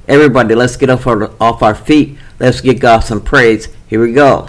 Everybody, 0.06 0.54
let's 0.54 0.76
get 0.76 0.90
off 0.90 1.06
our, 1.06 1.30
off 1.40 1.62
our 1.62 1.74
feet. 1.74 2.18
Let's 2.38 2.60
give 2.60 2.78
God 2.78 3.00
some 3.00 3.22
praise. 3.22 3.68
Here 3.88 4.00
we 4.00 4.12
go. 4.12 4.48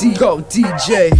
D, 0.00 0.14
go 0.14 0.38
DJ. 0.38 1.10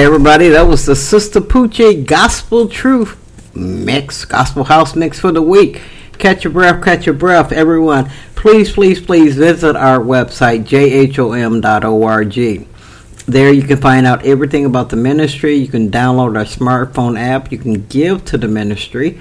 Everybody, 0.00 0.48
that 0.48 0.66
was 0.66 0.86
the 0.86 0.94
Sistapoochie 0.94 2.06
Gospel 2.06 2.66
Truth 2.66 3.54
mix, 3.54 4.24
Gospel 4.24 4.64
House 4.64 4.96
mix 4.96 5.20
for 5.20 5.30
the 5.30 5.42
week. 5.42 5.82
Catch 6.16 6.42
your 6.42 6.54
breath, 6.54 6.82
catch 6.82 7.04
your 7.04 7.14
breath, 7.14 7.52
everyone. 7.52 8.10
Please, 8.34 8.72
please, 8.72 8.98
please 8.98 9.36
visit 9.36 9.76
our 9.76 9.98
website, 9.98 10.64
jhom.org. 10.64 12.32
There 13.26 13.52
you 13.52 13.62
can 13.62 13.76
find 13.76 14.06
out 14.06 14.24
everything 14.24 14.64
about 14.64 14.88
the 14.88 14.96
ministry. 14.96 15.56
You 15.56 15.68
can 15.68 15.90
download 15.90 16.34
our 16.34 16.46
smartphone 16.46 17.20
app. 17.20 17.52
You 17.52 17.58
can 17.58 17.86
give 17.88 18.24
to 18.24 18.38
the 18.38 18.48
ministry 18.48 19.20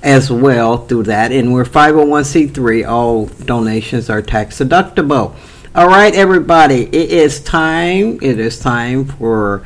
as 0.00 0.30
well 0.30 0.86
through 0.86 1.02
that. 1.04 1.32
And 1.32 1.52
we're 1.52 1.64
501c3. 1.64 2.88
All 2.88 3.26
donations 3.26 4.08
are 4.08 4.22
tax 4.22 4.60
deductible. 4.60 5.34
All 5.74 5.88
right, 5.88 6.14
everybody, 6.14 6.84
it 6.84 7.10
is 7.10 7.40
time. 7.40 8.20
It 8.22 8.38
is 8.38 8.60
time 8.60 9.06
for 9.06 9.64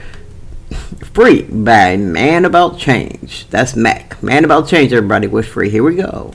Free 1.02 1.42
by 1.42 1.96
Man 1.96 2.44
About 2.44 2.78
Change. 2.78 3.48
That's 3.50 3.74
Mac. 3.76 4.22
Man 4.22 4.44
About 4.44 4.68
Change, 4.68 4.92
everybody, 4.92 5.26
with 5.26 5.46
free. 5.46 5.70
Here 5.70 5.82
we 5.82 5.96
go. 5.96 6.32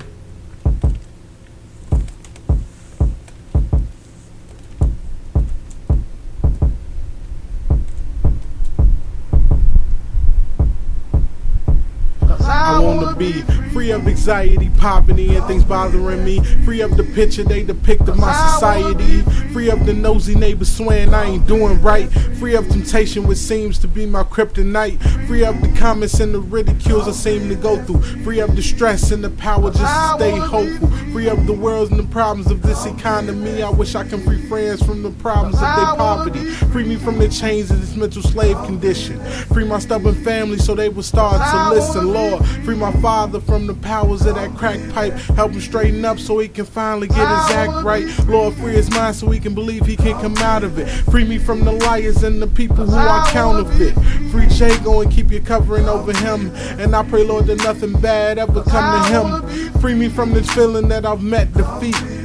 I 12.22 12.80
wanna 12.82 13.09
be 13.20 13.42
free 13.74 13.92
of 13.92 14.08
anxiety, 14.08 14.70
poverty, 14.78 15.36
and 15.36 15.46
things 15.46 15.64
bothering 15.64 16.24
me. 16.24 16.40
Free 16.64 16.82
of 16.82 16.96
the 16.96 17.04
picture 17.04 17.44
they 17.44 17.64
depict 17.64 18.08
of 18.08 18.18
my 18.18 18.34
society. 18.54 19.22
Free 19.52 19.70
of 19.70 19.86
the 19.86 19.94
nosy 19.94 20.36
neighbors 20.36 20.76
swearing 20.76 21.14
I 21.14 21.26
ain't 21.26 21.46
doing 21.46 21.82
right. 21.82 22.10
Free 22.40 22.56
of 22.56 22.68
temptation, 22.70 23.28
which 23.28 23.38
seems 23.38 23.78
to 23.80 23.88
be 23.88 24.06
my 24.06 24.24
kryptonite. 24.24 25.28
Free 25.28 25.44
of 25.44 25.62
the 25.62 25.68
comments 25.78 26.20
and 26.22 26.34
the 26.34 26.40
ridicules 26.40 27.08
I 27.08 27.12
seem 27.12 27.50
to 27.50 27.56
go 27.56 27.78
through. 27.84 28.02
Free 28.24 28.40
of 28.40 28.56
the 28.56 28.62
stress 28.62 29.12
and 29.12 29.24
the 29.24 29.30
power 29.32 29.70
just 29.70 29.84
to 29.84 30.16
stay 30.16 30.38
hopeful. 30.38 30.88
Free 31.12 31.28
of 31.28 31.46
the 31.46 31.54
worlds 31.54 31.92
and 31.92 32.00
the 32.00 32.12
problems 32.12 32.50
of 32.50 32.62
this 32.62 32.86
economy. 32.86 33.62
I 33.62 33.70
wish 33.70 33.96
I 33.96 34.08
can 34.08 34.24
free 34.24 34.42
friends 34.48 34.82
from 34.82 35.04
the 35.04 35.12
problems 35.12 35.56
of 35.56 35.62
their 35.62 35.96
poverty. 35.98 36.46
Free 36.72 36.86
me 36.86 36.96
from 36.96 37.20
the 37.20 37.28
chains 37.28 37.70
of 37.70 37.82
this 37.82 37.96
mental 37.96 38.22
slave 38.22 38.56
condition. 38.66 39.20
Free 39.54 39.66
my 39.66 39.80
stubborn 39.80 40.16
family 40.24 40.58
so 40.58 40.74
they 40.74 40.88
will 40.88 41.04
start 41.04 41.36
to 41.52 41.76
listen, 41.76 42.14
Lord. 42.14 42.46
Free 42.64 42.76
my 42.76 42.94
father 42.94 43.09
from 43.10 43.66
the 43.66 43.74
powers 43.74 44.24
of 44.28 44.36
that 44.36 44.56
crack 44.56 44.80
pipe. 44.90 45.14
Help 45.36 45.52
him 45.52 45.62
straighten 45.62 46.06
up 46.06 46.20
so 46.20 46.38
he 46.38 46.48
can 46.48 46.66
finally 46.66 47.08
get 47.08 47.18
his 47.18 47.56
act 47.56 47.84
right. 47.84 48.06
Lord, 48.28 48.54
free 48.54 48.74
his 48.74 48.92
mind 48.92 49.16
so 49.16 49.30
he 49.32 49.40
can 49.40 49.56
believe 49.56 49.86
he 49.86 49.96
can 49.96 50.20
come 50.22 50.38
out 50.38 50.64
of 50.64 50.78
it. 50.78 50.88
Free 51.10 51.24
me 51.24 51.40
from 51.40 51.66
the 51.66 51.72
liars 51.72 52.22
and 52.24 52.40
the 52.40 52.48
people 52.48 52.86
who 52.86 52.96
are 52.96 53.26
counterfeit. 53.30 53.96
Free 54.32 54.46
Jago 54.48 55.02
and 55.02 55.12
keep 55.12 55.32
your 55.32 55.42
covering 55.42 55.90
over 55.90 56.16
him. 56.18 56.52
And 56.80 56.96
I 56.96 57.04
pray, 57.04 57.24
Lord, 57.24 57.48
that 57.48 57.58
nothing 57.58 58.00
bad 58.00 58.38
ever 58.38 58.62
come 58.64 59.02
to 59.02 59.10
him. 59.10 59.82
Free 59.82 59.96
me 59.96 60.08
from 60.08 60.32
this 60.32 60.50
feeling 60.52 60.88
that 60.90 61.06
I've 61.06 61.24
met 61.24 61.52
defeat. 61.54 62.19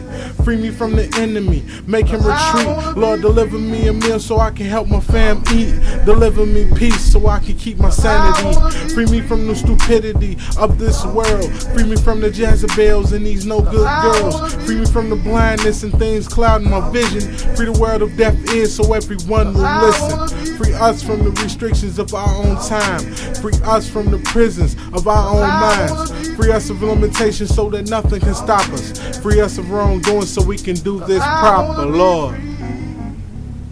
Free 0.45 0.57
me 0.57 0.70
from 0.70 0.95
the 0.95 1.11
enemy, 1.18 1.64
make 1.86 2.07
him 2.07 2.20
retreat. 2.20 2.97
Lord, 2.99 3.22
deliver 3.22 3.59
me 3.59 3.88
a 3.88 3.95
meal 3.95 4.20
so 4.20 4.38
I 4.38 4.51
can 4.51 4.66
help 4.66 4.88
my 4.88 5.01
fam 5.01 5.42
eat. 5.55 5.74
Deliver 6.05 6.45
me 6.45 6.70
peace 6.76 7.12
so 7.12 7.26
I 7.26 7.38
can 7.38 7.57
keep 7.57 7.78
my 7.78 7.88
sanity. 7.88 8.92
Free 8.92 9.07
me 9.07 9.22
from 9.22 9.47
the 9.47 9.55
stupidity 9.55 10.36
of 10.59 10.78
this 10.78 11.03
world. 11.07 11.51
Free 11.72 11.84
me 11.84 11.97
from 11.97 12.20
the 12.20 12.28
Jezebels 12.28 13.12
and 13.12 13.24
these 13.24 13.47
no 13.47 13.62
good 13.62 13.88
girls. 14.03 14.55
Free 14.66 14.80
me 14.80 14.86
from 14.86 15.09
the 15.09 15.16
blindness 15.16 15.82
and 15.82 15.99
things 15.99 16.28
clouding 16.28 16.68
my 16.68 16.90
vision. 16.90 17.22
Free 17.57 17.64
the 17.64 17.78
world 17.80 18.03
of 18.03 18.14
deaf 18.16 18.34
ears 18.53 18.74
so 18.74 18.92
everyone 18.92 19.55
will 19.55 19.80
listen. 19.80 20.57
Free 20.59 20.74
us 20.74 21.03
from 21.03 21.24
the 21.24 21.30
restrictions 21.42 21.99
of 21.99 22.12
our 22.12 22.45
own 22.45 22.57
time. 22.68 23.01
Free 23.36 23.59
us 23.64 23.88
from 23.88 24.11
the 24.11 24.18
prisons 24.18 24.76
of 24.92 25.09
our 25.09 25.30
own 25.30 25.49
minds. 25.49 26.34
Free 26.36 26.53
us 26.53 26.68
of 26.68 26.82
limitations 26.82 27.55
so 27.55 27.70
that 27.70 27.88
nothing 27.88 28.20
can 28.20 28.34
stop 28.34 28.68
us. 28.72 29.18
Free 29.20 29.40
us 29.40 29.57
of 29.57 29.70
wrongdoing 29.70 30.26
so 30.35 30.43
we 30.43 30.57
can 30.57 30.74
do 30.74 30.99
this 30.99 31.22
proper, 31.22 31.87
Lord. 31.87 32.35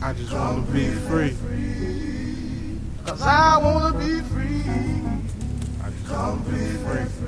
I 0.01 0.13
just 0.13 0.33
want 0.33 0.65
to 0.65 0.73
be 0.73 0.87
free. 1.09 1.37
Cause 3.05 3.21
I 3.21 3.59
want 3.59 3.93
to 3.93 3.99
be 3.99 4.21
free. 4.29 4.63
I 5.83 5.91
just 5.91 6.13
want 6.13 6.45
to 6.45 6.51
be 6.53 6.57
free. 6.57 7.22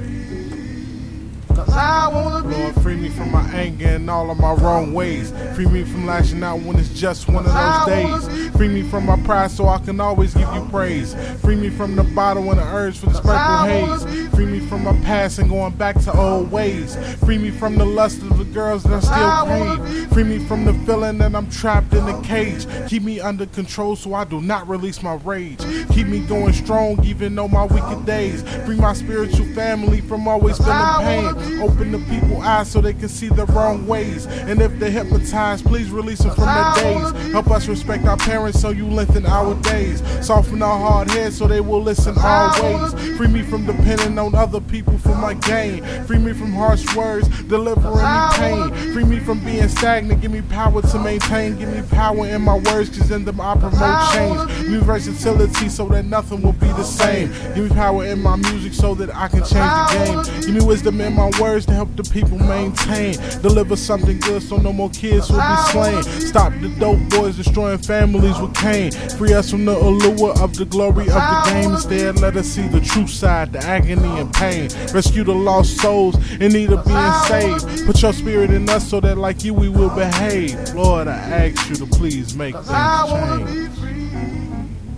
Cause 1.55 1.70
I 1.70 2.09
want 2.09 2.42
to 2.42 2.48
be 2.48 2.55
Lord, 2.57 2.74
free 2.82 2.96
me 2.96 3.09
from 3.09 3.30
my 3.30 3.48
anger 3.50 3.86
and 3.86 4.11
all 4.11 4.30
of 4.30 4.38
my 4.38 4.52
wrong 4.55 4.92
ways. 4.92 5.32
Free 5.55 5.66
me 5.66 5.84
from 5.84 6.07
lashing 6.07 6.42
out 6.42 6.61
when 6.61 6.78
it's 6.78 6.88
just 6.88 7.28
one 7.28 7.46
of 7.46 7.52
those 7.52 7.86
days. 7.86 8.50
Free 8.57 8.68
me 8.68 8.82
from 8.82 9.07
my 9.07 9.16
pride 9.22 9.50
so 9.50 9.68
I 9.68 9.78
can 9.78 10.00
always 10.00 10.34
give 10.34 10.52
you 10.52 10.66
praise. 10.70 11.14
Free 11.40 11.57
me 11.57 11.70
from 11.70 11.96
the 11.96 12.02
bottle 12.02 12.50
and 12.50 12.59
the 12.59 12.64
urge 12.64 12.98
for 12.98 13.07
the 13.07 13.14
sparkle 13.14 13.66
haze. 13.66 14.28
Free 14.34 14.46
me 14.46 14.61
from 14.61 14.84
my 14.84 14.92
past 15.02 15.38
and 15.38 15.48
going 15.48 15.74
back 15.74 16.00
to 16.00 16.16
old 16.16 16.50
ways. 16.50 16.96
Free 17.24 17.38
me 17.38 17.50
from 17.50 17.76
the 17.76 17.84
lust 17.84 18.22
of 18.22 18.36
the 18.38 18.44
girls 18.44 18.82
that 18.84 19.05
I 19.05 19.44
still 19.46 19.84
crave. 19.84 20.12
Free 20.12 20.24
me 20.24 20.38
from 20.40 20.64
the 20.64 20.74
feeling 20.84 21.18
that 21.18 21.34
I'm 21.34 21.48
trapped 21.50 21.94
in 21.94 22.09
a 22.09 22.20
cage. 22.22 22.66
Keep 22.88 23.05
me 23.05 23.20
under 23.20 23.46
control 23.46 23.96
so 23.96 24.14
I 24.14 24.24
do 24.24 24.40
not 24.40 24.68
release 24.68 25.02
my 25.02 25.14
rage. 25.14 25.61
Keep 25.90 26.09
me 26.09 26.20
going 26.26 26.52
strong 26.52 27.05
even 27.05 27.34
though 27.34 27.48
my 27.48 27.64
wicked 27.64 28.05
days. 28.07 28.42
Free 28.64 28.76
my 28.76 28.92
spiritual 28.92 29.46
family 29.55 30.00
from 30.00 30.26
always 30.26 30.59
feeling 30.59 30.74
pain. 30.98 31.43
Open 31.62 31.92
the 31.92 31.99
people 32.11 32.40
eyes 32.42 32.70
so 32.70 32.80
they 32.80 32.92
can 32.92 33.09
see 33.09 33.28
the 33.28 33.47
wrong 33.47 33.86
ways. 33.86 34.26
And 34.26 34.61
if 34.61 34.78
they're 34.78 34.90
hypnotized, 34.90 35.64
please 35.64 35.90
release 35.90 36.20
them 36.20 36.34
from 36.34 36.45
their 36.45 36.74
days. 36.74 37.32
Help 37.32 37.51
us 37.51 37.66
respect 37.66 38.05
our 38.07 38.16
parents 38.16 38.61
so 38.61 38.70
you 38.70 38.86
lengthen 38.86 39.26
our 39.26 39.55
days. 39.62 40.03
Soften 40.24 40.62
our 40.62 40.78
hard 40.78 41.11
heads 41.11 41.38
so 41.38 41.47
they 41.47 41.61
will 41.61 41.82
listen 41.82 42.14
always. 42.18 42.92
Free 43.16 43.28
me 43.28 43.42
from 43.42 43.66
depending 43.66 44.18
on 44.18 44.34
other 44.34 44.61
people 44.61 44.97
for 44.99 45.14
my 45.14 45.34
gain. 45.34 45.82
Free 46.05 46.18
me 46.18 46.32
from 46.32 46.53
harsh 46.53 46.95
words, 46.95 47.28
delivering 47.45 47.95
me 47.95 48.28
pain. 48.32 48.92
Free 48.92 49.05
me 49.05 49.18
from 49.20 49.45
being 49.45 49.68
stagnant, 49.68 50.20
give 50.20 50.32
me 50.32 50.42
power 50.42 50.82
to 50.82 50.99
maintain. 50.99 51.57
Give 51.57 51.68
me 51.68 51.82
power 51.90 52.26
in 52.26 52.42
my 52.42 52.59
words, 52.59 52.90
cause 52.90 53.11
in 53.11 53.24
them 53.24 53.40
I 53.40 53.57
promote 53.57 54.12
change. 54.12 54.68
Me 54.68 54.78
versatility 54.78 55.68
so 55.68 55.88
that 55.88 56.05
nothing 56.05 56.42
will 56.42 56.53
be 56.53 56.68
the 56.68 56.84
same. 56.84 57.28
Give 57.55 57.68
me 57.68 57.70
power 57.70 58.05
in 58.05 58.20
my 58.22 58.36
music 58.36 58.74
so 58.74 58.95
that 58.95 59.14
I 59.14 59.28
can 59.28 59.40
change 59.40 59.53
the 59.53 59.86
game. 60.05 60.40
Give 60.42 60.55
me 60.55 60.64
wisdom 60.64 61.01
in 61.01 61.14
my 61.14 61.30
words 61.39 61.66
to 61.66 61.72
help 61.72 61.95
the 61.97 62.03
people 62.05 62.39
maintain. 62.39 63.14
Deliver 63.43 63.76
something 63.76 64.18
good 64.20 64.43
so 64.43 64.57
no 64.57 64.72
more 64.72 64.91
kids 64.91 65.28
will 65.30 65.37
be 65.37 65.43
ah. 65.43 65.68
slain. 65.72 66.03
Stop 66.20 66.53
the 66.61 66.68
dope 66.78 67.01
boys 67.11 67.37
destroying 67.37 67.78
families 67.78 68.39
with 68.41 68.55
cane. 68.55 68.91
Free 69.16 69.35
us 69.35 69.51
from 69.51 69.64
the 69.64 69.76
allure 69.76 70.39
of 70.41 70.57
the 70.57 70.64
glory 70.64 71.09
of 71.09 71.14
the 71.14 71.43
game. 71.51 71.70
Ah. 71.70 71.74
Instead, 71.74 72.20
let 72.20 72.37
us 72.37 72.47
see 72.47 72.66
the 72.68 72.80
true 72.80 73.07
side, 73.07 73.53
the 73.53 73.59
agony 73.61 74.20
and 74.20 74.32
pain. 74.35 74.70
Rescue 74.93 75.24
the 75.24 75.35
lost 75.35 75.78
souls 75.78 76.16
in 76.41 76.53
need 76.53 76.72
of 76.72 76.85
being 76.85 76.97
ah. 76.97 77.26
saved. 77.28 77.87
Put 77.87 78.03
your 78.03 78.12
spirit 78.12 78.51
in 78.51 78.68
us 78.68 78.89
so 78.89 79.01
that, 79.01 79.18
like 79.18 79.45
you, 79.45 79.55
we 79.55 79.68
will 79.68 79.95
behave. 79.95 80.74
Lord, 80.74 81.09
I 81.09 81.16
ask 81.16 81.68
you 81.68 81.76
to 81.76 81.87
please 81.87 82.35
make 82.35 82.55
things 82.55 82.68
change. 82.68 83.70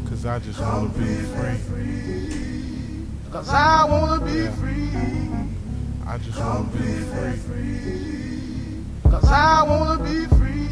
Cause 0.09 0.27
I 0.27 0.39
just 0.39 0.61
want 0.61 0.93
to 0.95 0.99
be 0.99 1.15
free. 1.15 3.07
Cause 3.31 3.49
I 3.49 3.85
want 3.85 4.27
to 4.27 4.33
be 4.33 4.47
free. 4.57 5.26
I 6.09 6.19
just 6.19 6.39
want 6.39 6.71
to 6.73 6.79
be 6.79 6.85
free. 6.85 8.85
Cause 9.11 9.25
I 9.25 9.63
want 9.65 9.99
to 9.99 10.05
be 10.05 10.25
free. 10.37 10.69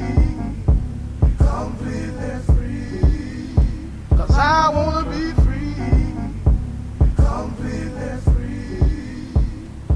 Completely 1.39 2.39
free. 2.47 3.57
Cause 4.17 4.31
I 4.31 4.69
want 4.69 5.05
to 5.05 5.11
be 5.11 5.33
free. 5.43 5.75
Completely 7.17 8.17
free. 8.23 8.79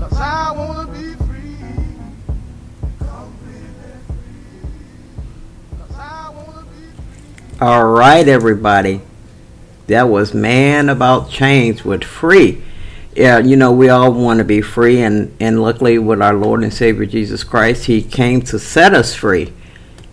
Cause 0.01 0.18
I 0.18 0.51
want 0.57 0.89
to 0.89 0.93
be 0.93 1.14
free. 1.24 1.57
Completely 2.99 3.95
free. 4.09 4.66
Cause 5.78 5.95
I 5.97 6.30
want 6.30 6.59
to 6.59 6.64
be 6.74 6.82
All 7.61 7.84
right, 7.86 8.26
everybody. 8.26 9.03
That 9.86 10.09
was 10.09 10.34
Man 10.34 10.89
About 10.89 11.30
Change 11.30 11.84
with 11.84 12.03
Free. 12.03 12.64
Yeah, 13.15 13.39
you 13.39 13.57
know, 13.57 13.73
we 13.73 13.89
all 13.89 14.13
want 14.13 14.39
to 14.39 14.45
be 14.45 14.61
free, 14.61 15.01
and, 15.01 15.35
and 15.41 15.61
luckily, 15.61 15.99
with 15.99 16.23
our 16.23 16.35
Lord 16.35 16.63
and 16.63 16.73
Savior 16.73 17.07
Jesus 17.07 17.43
Christ, 17.43 17.87
He 17.87 18.03
came 18.03 18.43
to 18.43 18.59
set 18.59 18.95
us 18.95 19.15
free. 19.15 19.53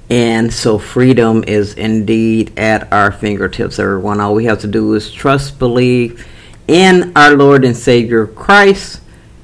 And 0.10 0.54
so, 0.54 0.78
freedom 0.78 1.44
is 1.46 1.74
indeed 1.74 2.58
at 2.58 2.92
our 2.94 3.12
fingertips, 3.12 3.80
everyone. 3.80 4.20
All 4.22 4.36
we 4.36 4.46
have 4.46 4.60
to 4.62 4.68
do 4.68 4.94
is 4.94 5.12
trust, 5.12 5.60
believe 5.60 6.28
in 6.68 7.12
our 7.16 7.36
Lord 7.36 7.64
and 7.64 7.78
Savior 7.78 8.26
Christ, 8.26 9.02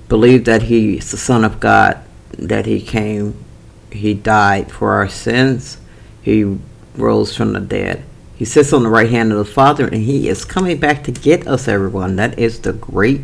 believe 0.08 0.46
that 0.46 0.64
He 0.64 0.98
is 0.98 1.12
the 1.12 1.18
Son 1.18 1.44
of 1.44 1.60
God, 1.60 2.00
that 2.38 2.66
He 2.66 2.82
came, 2.82 3.44
He 3.92 4.14
died 4.14 4.72
for 4.72 4.94
our 4.94 5.10
sins, 5.10 5.78
He 6.22 6.58
rose 6.96 7.36
from 7.36 7.54
the 7.54 7.60
dead. 7.60 8.04
He 8.36 8.46
sits 8.46 8.74
on 8.74 8.84
the 8.84 8.90
right 8.90 9.10
hand 9.10 9.32
of 9.32 9.38
the 9.38 9.46
Father, 9.46 9.88
and 9.88 10.04
He 10.04 10.28
is 10.28 10.46
coming 10.46 10.80
back 10.80 11.04
to 11.04 11.12
get 11.12 11.48
us, 11.48 11.68
everyone. 11.68 12.16
That 12.16 12.40
is 12.40 12.60
the 12.60 12.74
great, 12.74 13.22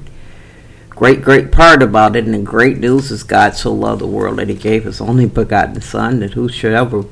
great, 0.98 1.22
great 1.22 1.52
part 1.52 1.84
about 1.84 2.16
it. 2.16 2.26
And 2.26 2.34
the 2.34 2.40
great 2.40 2.80
news 2.80 3.12
is 3.12 3.24
God 3.24 3.56
so 3.56 3.72
loved 3.72 4.02
the 4.02 4.08
world 4.08 4.40
that 4.40 4.50
He 4.50 4.56
gave 4.56 4.84
His 4.84 5.00
only 5.00 5.28
begotten 5.28 5.80
Son, 5.80 6.20
that 6.20 6.34
whosoever 6.34 7.06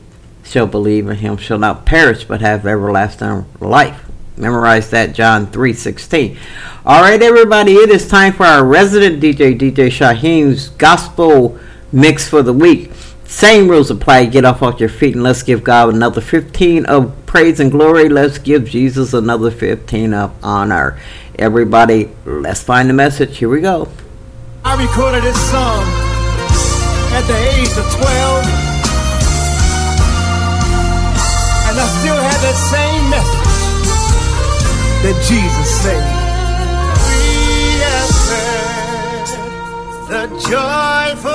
shall 0.43 0.67
believe 0.67 1.07
in 1.07 1.17
Him 1.17 1.38
shall 1.38 1.59
not 1.59 1.86
perish 1.86 2.23
but 2.25 2.41
have 2.41 2.65
everlasting 2.65 3.45
life. 3.59 4.01
Memorize 4.38 4.89
that, 4.89 5.13
John 5.13 5.47
three 5.47 5.73
sixteen. 5.73 6.38
All 6.86 7.01
right, 7.01 7.21
everybody, 7.21 7.73
it 7.75 7.89
is 7.89 8.07
time 8.07 8.33
for 8.33 8.45
our 8.45 8.65
resident 8.65 9.21
DJ, 9.21 9.57
DJ 9.57 9.88
Shyhiem's 9.88 10.69
gospel 10.69 11.57
mix 11.91 12.27
for 12.27 12.41
the 12.41 12.51
week. 12.51 12.91
Same 13.28 13.67
rules 13.67 13.89
apply. 13.91 14.26
Get 14.26 14.45
off 14.45 14.61
off 14.61 14.80
your 14.80 14.89
feet 14.89 15.15
and 15.15 15.23
let's 15.23 15.43
give 15.43 15.63
God 15.63 15.93
another 15.93 16.21
15 16.21 16.86
of 16.86 17.26
praise 17.26 17.59
and 17.59 17.71
glory. 17.71 18.07
Let's 18.07 18.38
give 18.38 18.65
Jesus 18.65 19.13
another 19.13 19.51
15 19.51 20.13
of 20.13 20.34
honor. 20.43 20.99
Everybody, 21.38 22.09
let's 22.26 22.63
find 22.63 22.89
the 22.89 22.93
message. 22.93 23.38
Here 23.38 23.49
we 23.49 23.61
go. 23.61 23.89
I 24.63 24.82
recorded 24.82 25.23
this 25.23 25.38
song 25.51 25.84
at 27.13 27.21
the 27.28 27.38
age 27.53 27.69
of 27.78 27.86
12, 27.91 28.45
and 31.67 31.76
I 31.78 31.88
still 31.99 32.15
have 32.15 32.41
that 32.41 32.57
same 32.71 33.09
message 33.11 33.55
that 35.03 35.15
Jesus 35.28 35.69
said. 35.84 36.03
We 37.05 37.84
have 37.86 38.15
heard 38.32 39.30
the 40.09 40.23
joyful 40.49 41.34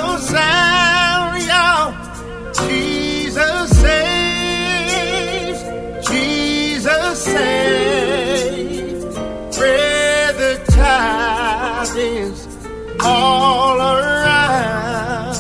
all 13.31 13.79
around. 13.81 15.35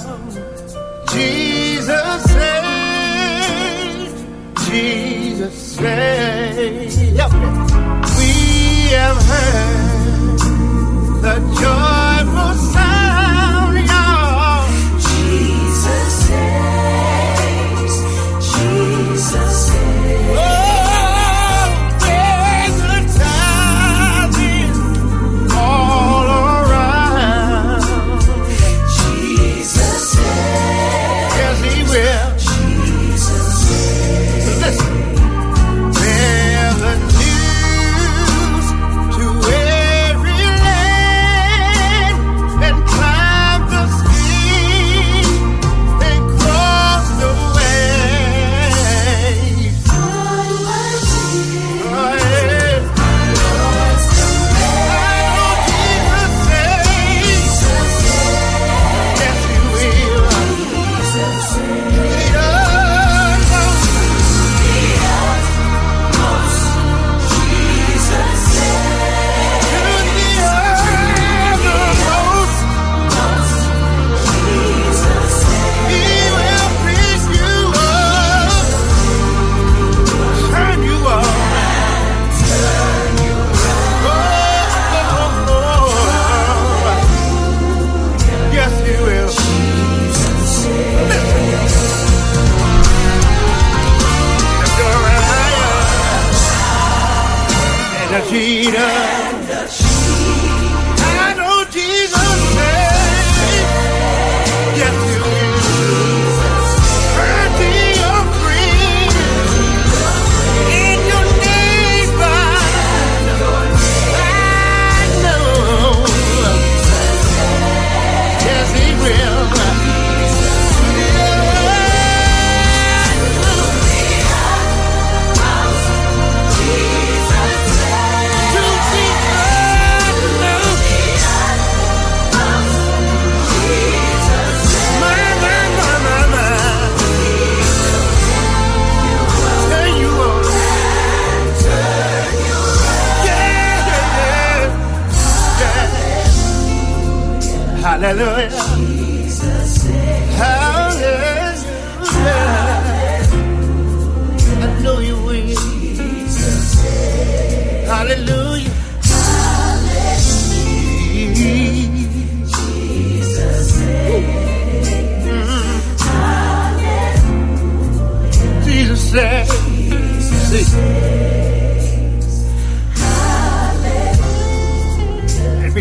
Jesus 1.12 2.22
saves, 2.34 4.12
Jesus 4.68 5.54
saves. 5.76 6.94
Yep. 7.20 7.32
We 8.18 8.32
have 8.98 9.18
heard 9.30 10.38
the 11.24 11.34
joyful 11.60 11.99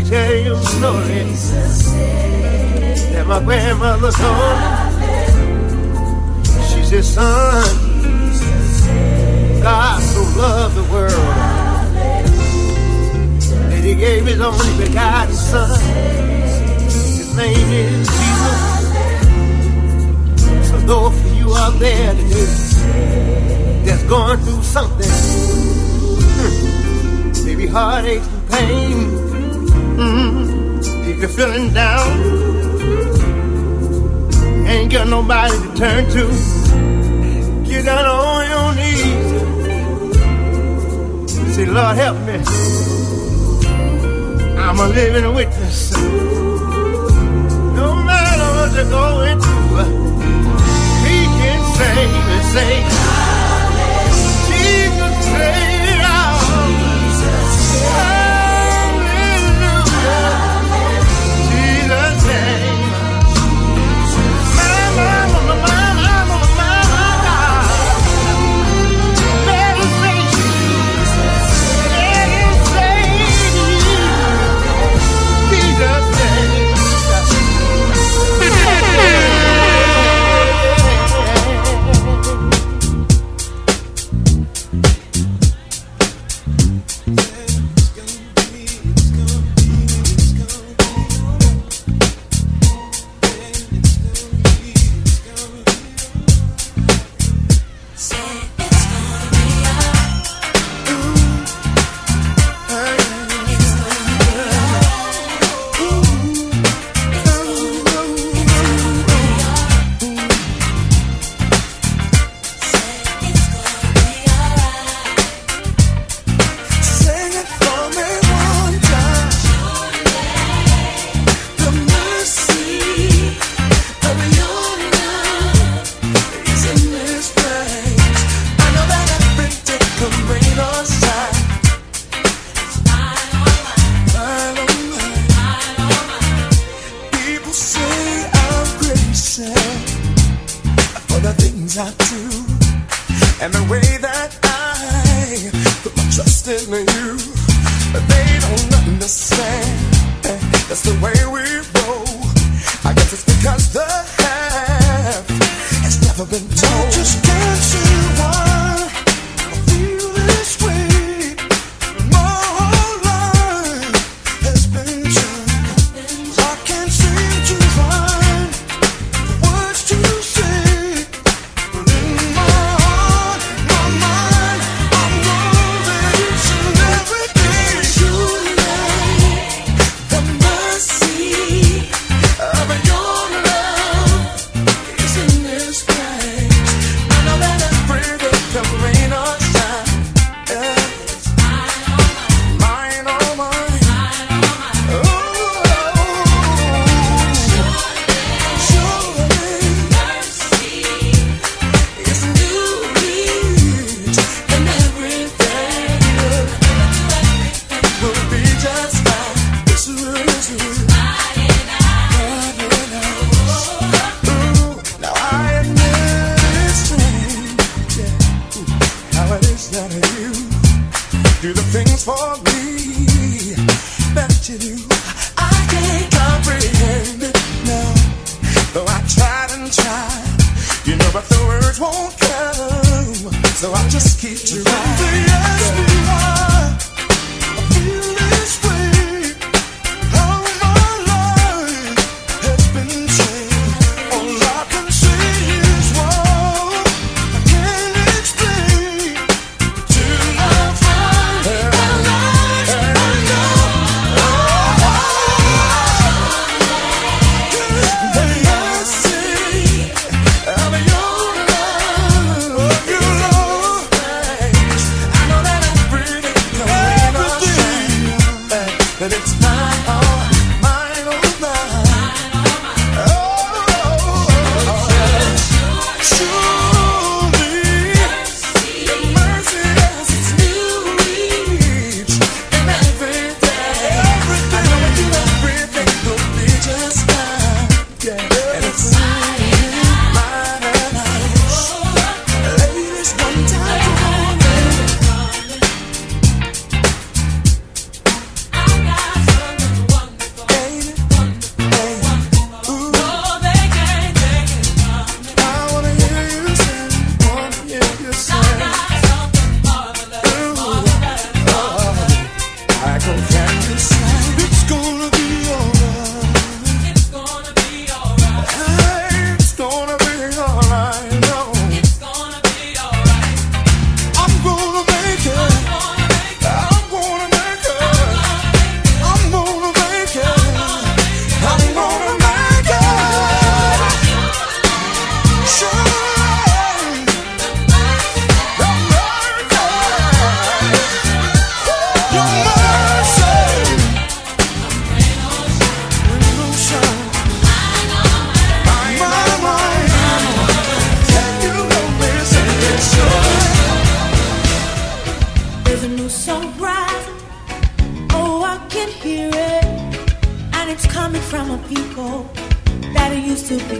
Tell 0.06 0.34
you 0.34 0.56
stories. 0.56 1.52
That 3.12 3.28
my 3.28 3.43
grandmother 3.43 4.12
told 4.12 4.60
me 4.97 5.14
she's 6.70 6.89
his 6.89 7.14
son. 7.14 7.64
God 9.62 10.02
so 10.02 10.22
loved 10.39 10.76
the 10.78 10.84
world 10.91 11.12
that 13.70 13.84
he 13.84 13.93
gave 13.93 14.26
his 14.26 14.39
only 14.39 14.88
begotten 14.88 15.36
son. 15.36 15.80
His 16.86 17.36
name 17.36 17.70
is 17.70 18.08
Jesus. 18.08 18.80
So 20.70 20.78
though 20.88 21.10
for 21.10 21.28
you 21.36 21.54
out 21.56 21.78
there 21.78 22.14
today 22.14 23.84
that's 23.84 24.04
going 24.04 24.39
through 24.39 24.64
something, 24.64 25.12
hmm. 26.24 27.45
maybe 27.45 27.68
heartache 27.68 28.24
and 28.24 28.50
pain. 28.50 29.28
Mm-hmm. 30.00 31.10
If 31.10 31.20
you're 31.20 31.28
feeling 31.28 31.74
down, 31.74 32.08
ain't 34.66 34.89
got 34.91 35.08
nobody 35.10 35.52
to 35.52 35.76
turn 35.76 36.10
to, 36.12 36.28
get 37.68 37.84
down 37.84 38.06
on 38.06 38.47
your 38.54 38.76
knees. 38.76 39.30
Say, 41.54 41.66
Lord, 41.66 41.97
help 41.97 42.18
me. 42.28 42.38
I'm 44.58 44.80
a 44.80 44.88
living 44.88 45.34
witness. 45.36 45.91
No 47.76 47.95
matter 48.10 48.50
what 48.56 48.72
you're 48.74 48.89
going 48.89 49.39
through, 49.41 49.84
He 51.04 51.18
can 51.39 51.62
save 51.76 52.14
and 52.36 52.45
save. 52.54 53.09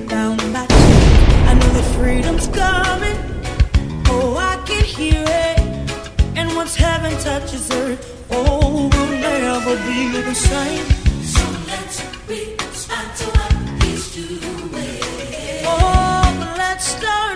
I 0.08 1.54
know 1.54 1.70
that 1.74 1.95
freedom's 1.97 2.47
coming. 2.47 3.18
Oh, 4.08 4.38
I 4.38 4.56
can 4.66 4.84
hear 4.84 5.26
it. 5.28 5.60
And 6.38 6.56
once 6.56 6.76
heaven 6.76 7.12
touches 7.20 7.70
earth, 7.72 8.26
oh, 8.32 8.89
we'll 8.91 9.20
never 9.20 9.76
be 9.88 10.22
the 10.22 10.34
same. 10.34 10.86
So 11.24 11.43
let's 11.68 12.02
respond 12.28 13.16
to 13.18 13.26
what 13.26 13.84
he's 13.84 14.16
doing. 14.16 15.64
Oh, 15.66 16.56
let's 16.58 16.86
start. 16.86 17.29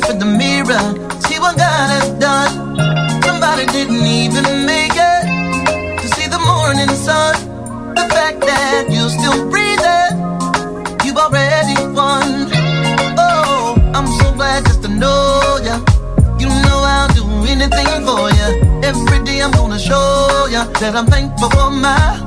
down 0.00 0.10
for 0.10 0.18
the 0.18 0.24
mirror. 0.24 1.20
See 1.20 1.38
what 1.38 1.56
God 1.56 1.88
has 1.90 2.10
done. 2.18 2.76
Somebody 3.22 3.66
didn't 3.66 4.04
even 4.04 4.66
make 4.66 4.92
it 4.94 6.00
to 6.00 6.08
see 6.14 6.26
the 6.28 6.38
morning 6.38 6.88
sun. 6.88 7.34
The 7.94 8.06
fact 8.14 8.40
that 8.40 8.86
you're 8.90 9.10
still 9.10 9.48
breathing, 9.50 10.12
you 11.04 11.14
already 11.16 11.74
won. 11.94 12.50
Oh, 13.18 13.76
I'm 13.94 14.06
so 14.06 14.32
glad 14.34 14.64
just 14.64 14.82
to 14.82 14.88
know 14.88 15.58
ya. 15.64 15.78
You 16.38 16.48
know 16.48 16.78
I'll 16.84 17.08
do 17.14 17.24
anything 17.48 18.04
for 18.06 18.30
ya. 18.30 18.48
Every 18.82 19.24
day 19.24 19.40
I'm 19.40 19.52
gonna 19.52 19.78
show 19.78 20.46
ya 20.50 20.64
that 20.80 20.94
I'm 20.94 21.06
thankful 21.06 21.50
for 21.50 21.70
my 21.70 22.25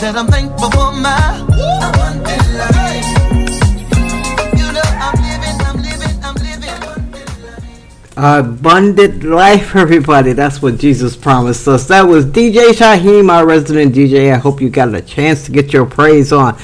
that 0.00 0.16
I'm 0.16 0.28
thankful 0.28 0.70
for 0.70 0.92
my 0.92 1.36
abundant 1.92 2.46
life. 2.56 3.20
Abundant 8.16 9.22
life, 9.38 9.76
everybody. 9.76 10.32
That's 10.32 10.62
what 10.62 10.78
Jesus 10.78 11.16
promised 11.16 11.68
us. 11.68 11.86
That 11.88 12.02
was 12.02 12.24
DJ 12.24 12.70
Shyhiem, 12.70 13.30
our 13.30 13.46
resident 13.46 13.94
DJ. 13.94 14.32
I 14.32 14.38
hope 14.38 14.62
you 14.62 14.70
got 14.70 14.94
a 14.94 15.02
chance 15.02 15.44
to 15.44 15.52
get 15.52 15.74
your 15.74 15.84
praise 15.84 16.32
on. 16.32 16.54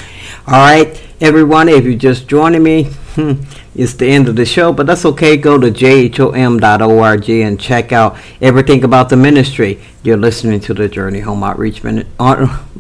All 0.47 0.55
right, 0.55 0.99
everyone, 1.21 1.69
if 1.69 1.85
you're 1.85 1.95
just 1.95 2.29
joining 2.29 2.63
me, 2.63 2.85
hmm, 3.17 3.35
it's 3.77 3.93
the 3.93 4.07
end 4.07 4.27
of 4.29 4.37
the 4.37 4.47
show, 4.47 4.73
but 4.73 4.87
that's 4.87 5.05
okay. 5.05 5.37
Go 5.37 5.59
to 5.59 5.71
jhom.org 5.71 7.31
and 7.31 7.61
check 7.61 7.93
out 7.93 8.17
everything 8.41 8.83
about 8.83 9.11
the 9.11 9.17
ministry. 9.17 9.81
You're 10.03 10.17
listening 10.17 10.61
to 10.61 10.75
the 10.75 10.89
Journey 10.89 11.21
Home 11.21 11.45
Outreach 11.45 11.83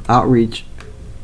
Outreach, 0.08 0.64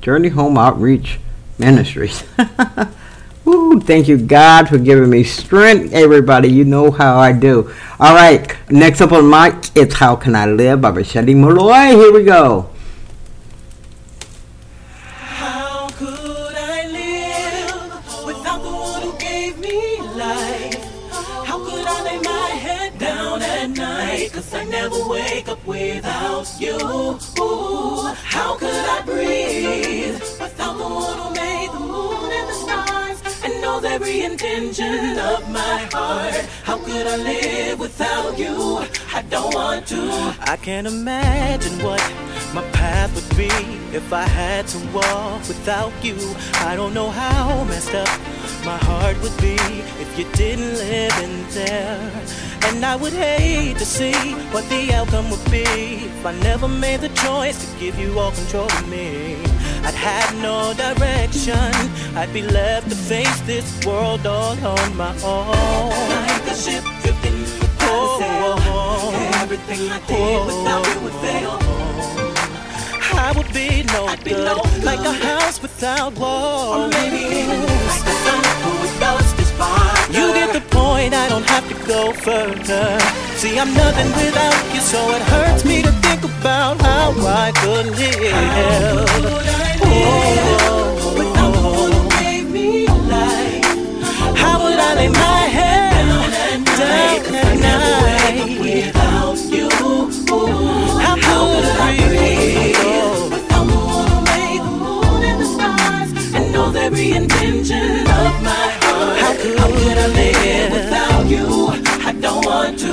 Journey 0.03 0.29
Home 0.29 0.59
Outreach 0.59 1.19
Ministries. 1.59 2.25
Woo, 3.45 3.81
thank 3.81 4.09
you, 4.09 4.19
God, 4.19 4.69
for 4.69 4.79
giving 4.79 5.09
me 5.09 5.25
strength. 5.25 5.93
Everybody, 5.95 6.49
you 6.49 6.65
know 6.65 6.91
how 6.91 7.19
I 7.19 7.33
do. 7.33 7.73
All 7.99 8.15
right, 8.15 8.55
next 8.71 9.01
up 9.01 9.13
on 9.13 9.29
mic, 9.29 9.55
it's 9.75 9.95
How 9.95 10.17
Can 10.17 10.37
I 10.37 10.47
Live 10.47 10.83
by 10.83 10.93
Rashedi 10.93 11.35
Malloy. 11.35 11.97
Here 11.97 12.13
we 12.13 12.25
go. 12.25 12.72
Gave 19.53 19.61
me 19.61 20.01
life? 20.17 20.85
How 21.45 21.59
could 21.65 21.87
I 21.87 22.03
lay 22.05 22.19
my 22.19 22.49
head 22.57 22.99
down 22.99 23.43
at 23.43 23.71
night? 23.71 24.33
Cause 24.33 24.55
I 24.55 24.65
never 24.65 25.09
wake 25.09 25.49
up 25.49 25.65
without 25.67 26.49
you. 26.59 26.79
How 28.15 28.57
could 28.57 28.71
I 28.71 29.03
breathe 29.05 30.21
without 30.41 30.77
the 30.79 30.85
one 30.85 31.19
who 31.19 31.35
made 31.35 31.71
the 31.73 31.81
moon 31.81 32.33
and 32.33 32.49
the 32.49 32.55
stars 32.55 33.45
and 33.45 33.61
knows 33.61 33.85
every 33.85 34.23
intention 34.23 35.19
of 35.19 35.49
my 35.51 35.89
heart? 35.93 36.35
How 36.65 36.79
could 36.79 37.07
I 37.07 37.17
live 37.17 37.79
without 37.79 38.39
you? 38.39 38.85
I 39.15 39.23
don't 39.29 39.55
want 39.55 39.87
to. 39.89 40.35
I 40.41 40.57
can't 40.57 40.87
imagine 40.87 41.83
what 41.83 42.01
my 42.55 42.63
path 42.73 43.15
would 43.15 43.37
be 43.37 43.51
if 43.97 44.13
I 44.13 44.25
had 44.25 44.67
to 44.69 44.79
walk 44.93 45.47
without 45.49 45.93
you. 46.03 46.17
I 46.55 46.77
don't 46.77 46.95
know 46.95 47.11
how 47.11 47.65
messed 47.65 47.95
up 47.95 48.09
my 48.65 48.79
heart 48.79 49.21
would 49.23 49.37
be 49.39 49.57
if 50.01 50.19
you 50.19 50.25
didn't 50.33 50.75
live 50.75 51.19
in 51.19 51.45
there. 51.51 52.13
And 52.67 52.85
I 52.85 52.97
would 52.97 53.13
hate 53.13 53.77
to 53.79 53.85
see 53.85 54.15
what 54.53 54.69
the 54.69 54.93
outcome 54.95 55.31
would 55.31 55.45
be 55.51 55.65
if 56.07 56.27
I 56.27 56.33
never 56.41 56.69
made 56.69 57.01
the 57.01 57.09
choice 57.09 57.59
to 57.73 57.79
give 57.79 57.99
you 57.99 58.19
all 58.19 58.31
control 58.31 58.67
of 58.67 58.89
me. 58.89 59.37
I'd 59.85 59.95
have 59.95 60.35
no 60.41 60.75
direction. 60.75 61.73
I'd 62.17 62.33
be 62.33 62.43
left 62.43 62.89
to 62.91 62.95
face 62.97 63.41
this 63.43 63.85
world 63.85 64.27
all 64.27 64.57
on 64.65 64.97
my 64.97 65.13
own. 65.23 65.91
Like 66.29 66.47
a 66.47 66.55
ship 66.55 66.85
drifting 67.03 67.41
without 67.43 68.05
a 68.05 68.23
sail. 68.23 68.55
Oh. 68.59 69.41
Everything 69.43 69.91
I 69.91 69.99
did 70.07 70.47
without 70.47 70.87
you 70.95 71.01
would 71.01 71.15
fail. 71.15 71.59
I 73.15 73.33
would 73.37 73.53
be 73.53 73.83
no 73.95 74.07
I'd 74.07 74.25
be 74.25 74.31
good, 74.31 74.45
no 74.45 74.63
good. 74.63 74.85
like 74.85 75.01
a 75.01 75.13
house 75.13 75.61
without 75.61 76.13
walls. 76.15 76.77
Or 76.77 76.89
maybe 76.89 77.19
even 77.41 77.61
like 77.61 78.05
the 78.05 78.52
You 79.03 80.33
get 80.33 80.53
the 80.53 80.61
point, 80.71 81.13
I 81.13 81.29
don't 81.29 81.49
have 81.49 81.67
to 81.69 81.75
go 81.87 82.13
further. 82.13 83.01
See, 83.35 83.59
I'm 83.59 83.75
nothing 83.75 84.07
without 84.13 84.75
you, 84.75 84.81
so 84.81 85.11
it 85.11 85.23
hurts 85.23 85.65
me 85.65 85.83
to 85.83 85.91
think 85.91 86.23
about 86.23 86.81
how 86.81 87.11
I 87.11 87.51
could 87.63 87.87
live. 87.99 88.33
Oh, 89.85 91.15
without 91.19 91.53
the 91.53 91.63
one 91.83 91.93
who 91.93 92.03
gave 92.23 92.47
me 92.51 92.87
life. 92.87 93.65
how 94.37 94.63
would 94.63 94.79
I 94.79 94.95
lay 94.95 95.09
my 95.09 95.41
head? 95.57 95.93
Without 98.61 99.39
you, 99.51 99.69
How 101.01 101.15
could 101.17 101.65
I? 101.65 101.99
Oh, 102.79 103.31
without 103.33 103.67
the 103.67 103.77
the 106.79 107.09
the. 108.45 108.82
How 109.03 109.35
could 109.37 109.59
I 109.59 110.07
live 110.07 110.73
without 110.73 111.22
you? 111.33 111.69
I 112.09 112.13
don't 112.13 112.45
want 112.45 112.79
to. 112.81 112.93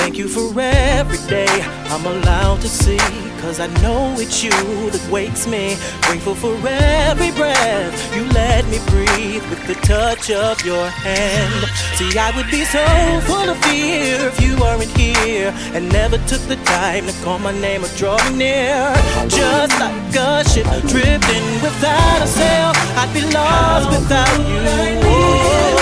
Thank 0.00 0.16
you 0.16 0.28
for 0.28 0.46
every 0.60 1.18
day 1.28 1.54
I'm 1.92 2.06
allowed 2.06 2.60
to 2.62 2.68
see. 2.68 2.98
Cause 3.40 3.58
I 3.58 3.68
know 3.82 4.14
it's 4.18 4.44
you 4.44 4.50
that 4.94 5.04
wakes 5.10 5.46
me. 5.46 5.76
Grateful 6.02 6.34
for 6.34 6.54
every 6.68 7.30
breath 7.32 7.94
you 8.14 8.24
let 8.40 8.66
me 8.68 8.78
breathe 8.92 9.44
with 9.48 9.66
the 9.66 9.74
touch 9.74 10.30
of 10.30 10.62
your 10.64 10.86
hand. 10.88 11.64
See, 11.96 12.18
I 12.18 12.30
would 12.36 12.50
be 12.50 12.64
so 12.64 12.84
full 13.26 13.48
of 13.48 13.56
fear 13.64 14.28
if 14.28 14.40
you 14.42 14.58
weren't 14.60 14.94
here 14.96 15.52
and 15.74 15.90
never 15.90 16.18
took 16.30 16.42
the 16.52 16.56
time 16.78 17.06
to 17.06 17.14
call 17.24 17.38
my 17.38 17.52
name 17.66 17.82
or 17.84 17.92
draw 17.96 18.18
me 18.30 18.36
near. 18.44 18.92
Just 19.28 19.74
like 19.80 20.14
a 20.14 20.44
ship 20.50 20.68
drifting 20.92 21.46
without 21.64 22.20
a 22.22 22.26
sail, 22.26 22.72
I'd 23.00 23.10
be 23.14 23.22
lost 23.32 23.88
without 23.90 24.38
you. 24.52 25.79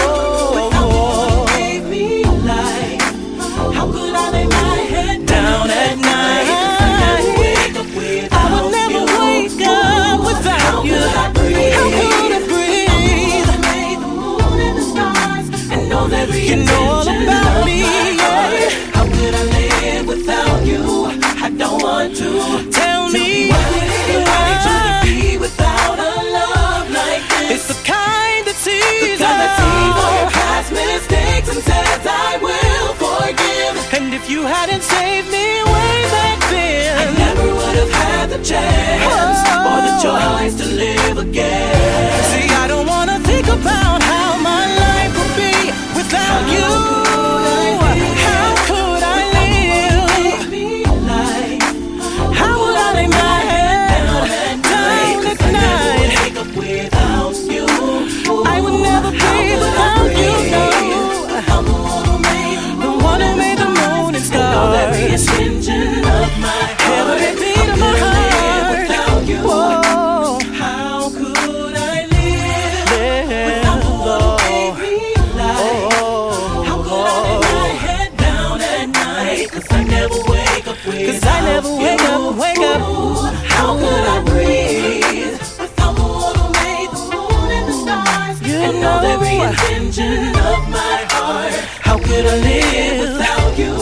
I 92.29 92.37
live 92.41 93.01
without 93.01 93.59
you? 93.59 93.75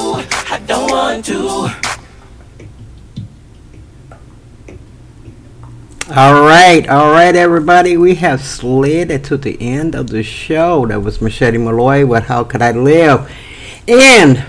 I 0.49 0.63
don't 0.67 0.89
want 0.89 1.25
to. 1.25 1.37
All 6.15 6.43
right, 6.43 6.89
all 6.89 7.11
right, 7.11 7.35
everybody. 7.35 7.97
We 7.97 8.15
have 8.15 8.41
slid 8.41 9.11
it 9.11 9.25
to 9.25 9.37
the 9.37 9.61
end 9.61 9.97
of 9.97 10.11
the 10.11 10.23
show. 10.23 10.87
That 10.87 11.03
was 11.03 11.21
Machete 11.21 11.59
Malloy 11.59 12.07
with 12.07 12.25
How 12.25 12.45
Could 12.45 12.63
I 12.63 12.71
Live? 12.71 13.29
And 13.89 14.45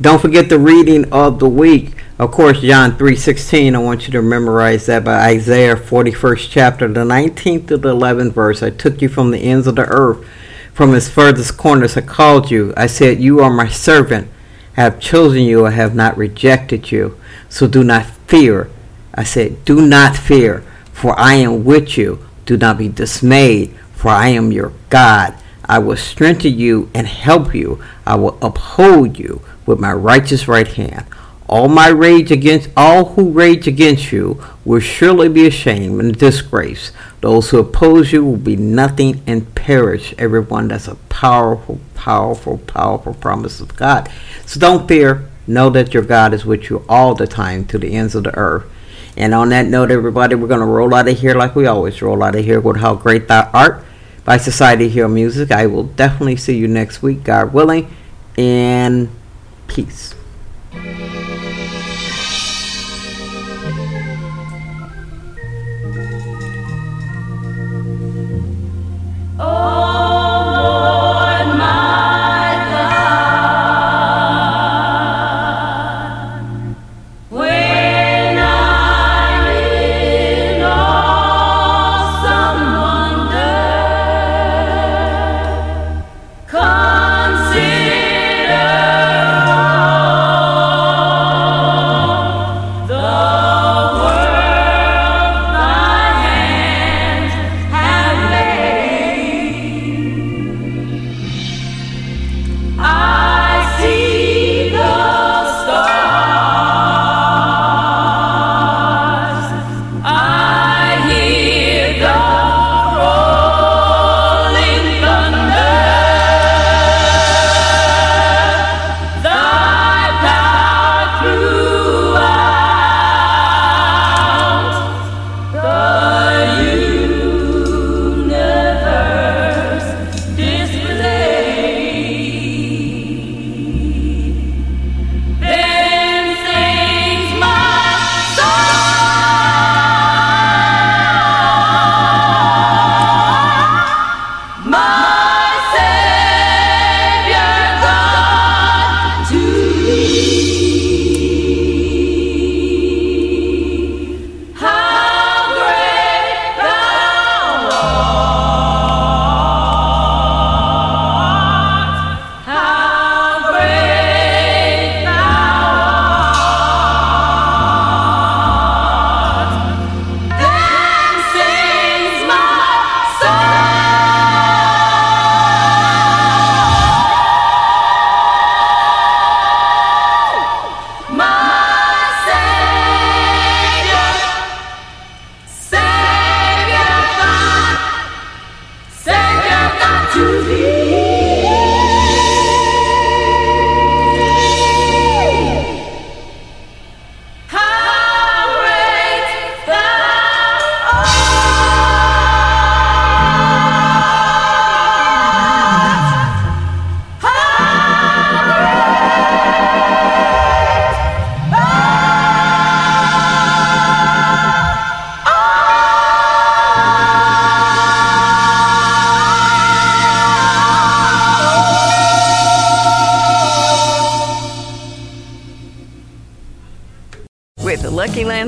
don't 0.00 0.22
forget 0.22 0.48
the 0.48 0.60
reading 0.60 1.12
of 1.12 1.40
the 1.40 1.48
week. 1.48 1.96
Of 2.20 2.30
course, 2.30 2.60
John 2.60 2.92
3.16, 2.92 3.74
I 3.74 3.78
want 3.78 4.06
you 4.06 4.12
to 4.12 4.22
memorize 4.22 4.86
that 4.86 5.04
by 5.04 5.30
Isaiah 5.30 5.74
41st 5.74 6.48
chapter, 6.50 6.86
the 6.86 7.00
19th 7.00 7.66
to 7.66 7.76
the 7.76 7.94
11th 7.94 8.32
verse. 8.32 8.62
I 8.62 8.70
took 8.70 9.02
you 9.02 9.08
from 9.08 9.32
the 9.32 9.38
ends 9.38 9.66
of 9.66 9.74
the 9.74 9.86
earth, 9.86 10.24
from 10.80 10.94
its 10.94 11.10
furthest 11.10 11.58
corners 11.58 11.94
I 11.94 12.00
called 12.00 12.50
you. 12.50 12.72
I 12.74 12.86
said, 12.86 13.20
you 13.20 13.40
are 13.40 13.50
my 13.50 13.68
servant. 13.68 14.30
I 14.78 14.80
have 14.80 14.98
chosen 14.98 15.42
you, 15.42 15.66
I 15.66 15.72
have 15.72 15.94
not 15.94 16.16
rejected 16.16 16.90
you. 16.90 17.20
So 17.50 17.66
do 17.66 17.84
not 17.84 18.06
fear. 18.06 18.70
I 19.14 19.22
said, 19.22 19.62
do 19.66 19.86
not 19.86 20.16
fear, 20.16 20.64
for 20.90 21.14
I 21.20 21.34
am 21.34 21.66
with 21.66 21.98
you. 21.98 22.26
Do 22.46 22.56
not 22.56 22.78
be 22.78 22.88
dismayed, 22.88 23.76
for 23.92 24.08
I 24.08 24.28
am 24.28 24.52
your 24.52 24.72
God. 24.88 25.34
I 25.66 25.80
will 25.80 25.98
strengthen 25.98 26.58
you 26.58 26.90
and 26.94 27.06
help 27.06 27.54
you. 27.54 27.84
I 28.06 28.14
will 28.14 28.38
uphold 28.40 29.18
you 29.18 29.42
with 29.66 29.80
my 29.80 29.92
righteous 29.92 30.48
right 30.48 30.66
hand. 30.66 31.04
All 31.46 31.68
my 31.68 31.88
rage 31.88 32.30
against 32.30 32.70
all 32.74 33.04
who 33.04 33.32
rage 33.32 33.66
against 33.66 34.12
you 34.12 34.42
will 34.64 34.80
surely 34.80 35.28
be 35.28 35.46
ashamed 35.46 36.00
and 36.00 36.16
disgraced. 36.16 36.94
Those 37.20 37.50
who 37.50 37.58
oppose 37.58 38.12
you 38.12 38.24
will 38.24 38.36
be 38.36 38.56
nothing 38.56 39.22
and 39.26 39.54
perish. 39.54 40.14
Everyone, 40.16 40.68
that's 40.68 40.88
a 40.88 40.94
powerful, 40.94 41.78
powerful, 41.94 42.58
powerful 42.58 43.14
promise 43.14 43.60
of 43.60 43.76
God. 43.76 44.10
So 44.46 44.58
don't 44.58 44.88
fear. 44.88 45.28
Know 45.46 45.68
that 45.70 45.92
your 45.92 46.02
God 46.02 46.32
is 46.32 46.44
with 46.46 46.70
you 46.70 46.84
all 46.88 47.14
the 47.14 47.26
time 47.26 47.64
to 47.66 47.78
the 47.78 47.92
ends 47.92 48.14
of 48.14 48.24
the 48.24 48.34
earth. 48.36 48.64
And 49.16 49.34
on 49.34 49.48
that 49.50 49.66
note, 49.66 49.90
everybody, 49.90 50.34
we're 50.34 50.48
going 50.48 50.60
to 50.60 50.66
roll 50.66 50.94
out 50.94 51.08
of 51.08 51.18
here 51.18 51.34
like 51.34 51.56
we 51.56 51.66
always 51.66 52.00
roll 52.00 52.22
out 52.22 52.36
of 52.36 52.44
here 52.44 52.60
with 52.60 52.76
How 52.76 52.94
Great 52.94 53.28
Thou 53.28 53.50
Art 53.52 53.84
by 54.24 54.36
Society 54.36 54.88
Hero 54.88 55.08
Music. 55.08 55.50
I 55.50 55.66
will 55.66 55.84
definitely 55.84 56.36
see 56.36 56.56
you 56.56 56.68
next 56.68 57.02
week, 57.02 57.24
God 57.24 57.52
willing, 57.52 57.92
and 58.38 59.10
peace. 59.66 60.14